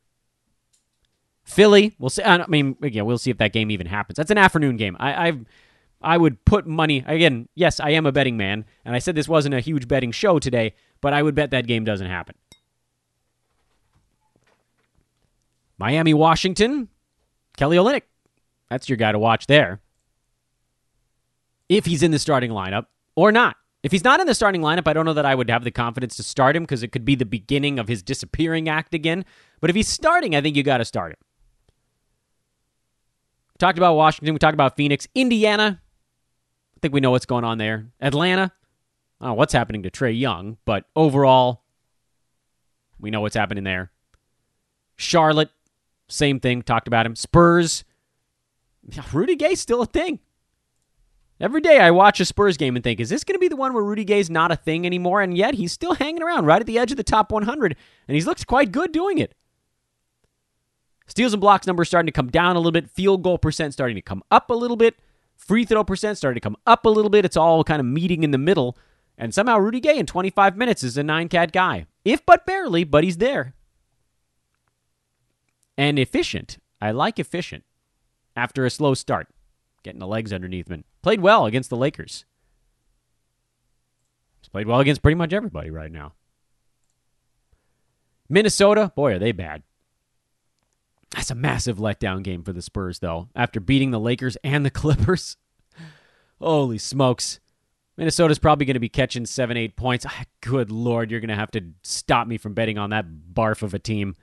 [1.43, 2.23] Philly, we'll see.
[2.23, 4.15] I mean, yeah, we'll see if that game even happens.
[4.15, 4.95] That's an afternoon game.
[4.99, 5.45] I, I've,
[6.01, 7.49] I would put money again.
[7.53, 10.39] Yes, I am a betting man, and I said this wasn't a huge betting show
[10.39, 12.35] today, but I would bet that game doesn't happen.
[15.83, 16.87] Miami, Washington,
[17.57, 18.03] Kelly Olynyk.
[18.69, 19.81] That's your guy to watch there.
[21.67, 22.85] If he's in the starting lineup
[23.17, 23.57] or not.
[23.83, 25.71] If he's not in the starting lineup, I don't know that I would have the
[25.71, 29.25] confidence to start him because it could be the beginning of his disappearing act again.
[29.59, 31.17] But if he's starting, I think you got to start him.
[33.55, 34.33] We talked about Washington.
[34.33, 35.09] We talked about Phoenix.
[35.13, 35.81] Indiana.
[36.77, 37.87] I think we know what's going on there.
[37.99, 38.53] Atlanta.
[39.19, 41.65] I don't know what's happening to Trae Young, but overall,
[43.01, 43.91] we know what's happening there.
[44.95, 45.49] Charlotte.
[46.13, 46.61] Same thing.
[46.61, 47.15] Talked about him.
[47.15, 47.83] Spurs.
[49.11, 50.19] Rudy Gay's still a thing.
[51.39, 53.55] Every day I watch a Spurs game and think, is this going to be the
[53.55, 55.21] one where Rudy Gay's not a thing anymore?
[55.21, 57.75] And yet he's still hanging around right at the edge of the top 100,
[58.07, 59.33] and he looks quite good doing it.
[61.07, 62.89] Steals and blocks numbers starting to come down a little bit.
[62.89, 64.95] Field goal percent starting to come up a little bit.
[65.35, 67.25] Free throw percent starting to come up a little bit.
[67.25, 68.77] It's all kind of meeting in the middle.
[69.17, 71.87] And somehow Rudy Gay in 25 minutes is a nine cat guy.
[72.05, 73.55] If but barely, but he's there.
[75.77, 76.57] And efficient.
[76.81, 77.63] I like efficient.
[78.35, 79.27] after a slow start,
[79.83, 80.83] getting the legs underneath him.
[81.01, 82.25] Played well against the Lakers.
[84.41, 86.13] He's played well against pretty much everybody right now.
[88.29, 89.63] Minnesota, boy, are they bad.
[91.11, 94.69] That's a massive letdown game for the Spurs, though, after beating the Lakers and the
[94.71, 95.37] Clippers.
[96.41, 97.39] Holy smokes.
[97.95, 100.05] Minnesota's probably going to be catching seven, eight points.
[100.07, 103.61] Ah, good Lord, you're going to have to stop me from betting on that barf
[103.61, 104.15] of a team.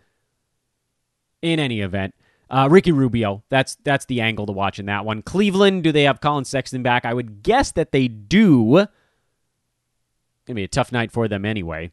[1.43, 2.15] In any event,
[2.51, 5.23] uh, Ricky Rubio, that's that's the angle to watch in that one.
[5.23, 7.05] Cleveland, do they have Collin Sexton back?
[7.05, 8.87] I would guess that they do.
[10.47, 11.93] Gonna be a tough night for them anyway.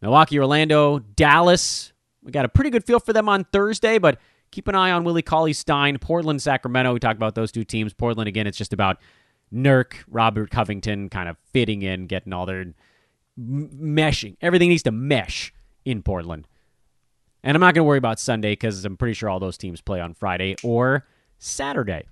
[0.00, 1.92] Milwaukee, Orlando, Dallas.
[2.22, 4.18] We got a pretty good feel for them on Thursday, but
[4.50, 6.92] keep an eye on Willie Cauley Stein, Portland, Sacramento.
[6.92, 7.92] We talked about those two teams.
[7.92, 8.98] Portland again, it's just about
[9.52, 12.74] Nurk, Robert Covington kind of fitting in, getting all their
[13.38, 14.36] meshing.
[14.40, 15.52] Everything needs to mesh
[15.84, 16.46] in Portland.
[17.44, 19.80] And I'm not going to worry about Sunday because I'm pretty sure all those teams
[19.80, 21.06] play on Friday or
[21.38, 22.04] Saturday.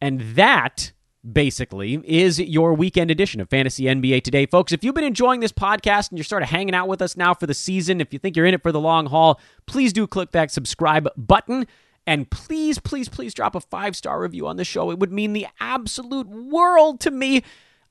[0.00, 0.92] And that
[1.32, 4.46] basically is your weekend edition of Fantasy NBA Today.
[4.46, 7.16] Folks, if you've been enjoying this podcast and you're sort of hanging out with us
[7.16, 9.92] now for the season, if you think you're in it for the long haul, please
[9.92, 11.66] do click that subscribe button.
[12.06, 14.90] And please, please, please drop a five star review on the show.
[14.90, 17.42] It would mean the absolute world to me.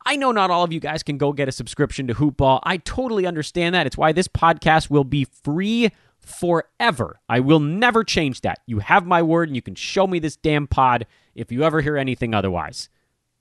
[0.06, 2.60] I know not all of you guys can go get a subscription to Hoopball.
[2.64, 3.88] I totally understand that.
[3.88, 5.92] It's why this podcast will be free
[6.26, 7.20] forever.
[7.30, 8.60] I will never change that.
[8.66, 11.06] You have my word, and you can show me this damn pod
[11.36, 12.90] if you ever hear anything otherwise.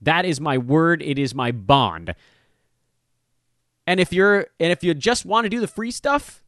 [0.00, 1.02] That is my word.
[1.02, 2.14] It is my bond.
[3.86, 6.44] And if you're and if you just want to do the free stuff,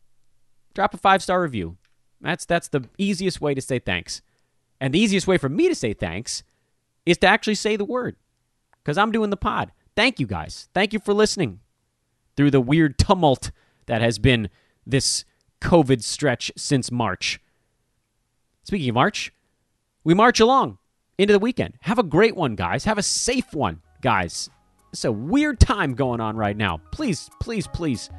[0.74, 1.76] drop a five star review.
[2.20, 4.22] That's that's the easiest way to say thanks.
[4.80, 6.42] And the easiest way for me to say thanks
[7.06, 8.16] is to actually say the word.
[8.82, 9.72] Because I'm doing the pod.
[9.96, 10.68] Thank you guys.
[10.74, 11.60] Thank you for listening
[12.36, 13.50] through the weird tumult
[13.86, 14.50] that has been
[14.86, 15.24] this
[15.64, 17.40] COVID stretch since March.
[18.62, 19.32] Speaking of March,
[20.04, 20.78] we march along
[21.18, 21.74] into the weekend.
[21.80, 22.84] Have a great one, guys.
[22.84, 24.50] Have a safe one, guys.
[24.92, 26.80] It's a weird time going on right now.
[26.92, 28.10] Please, please, please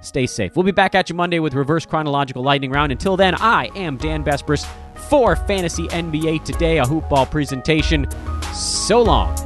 [0.00, 0.56] stay safe.
[0.56, 2.92] We'll be back at you Monday with reverse chronological lightning round.
[2.92, 4.66] Until then, I am Dan Besbris
[5.08, 8.06] for Fantasy NBA Today, a hoopball presentation.
[8.52, 9.45] So long.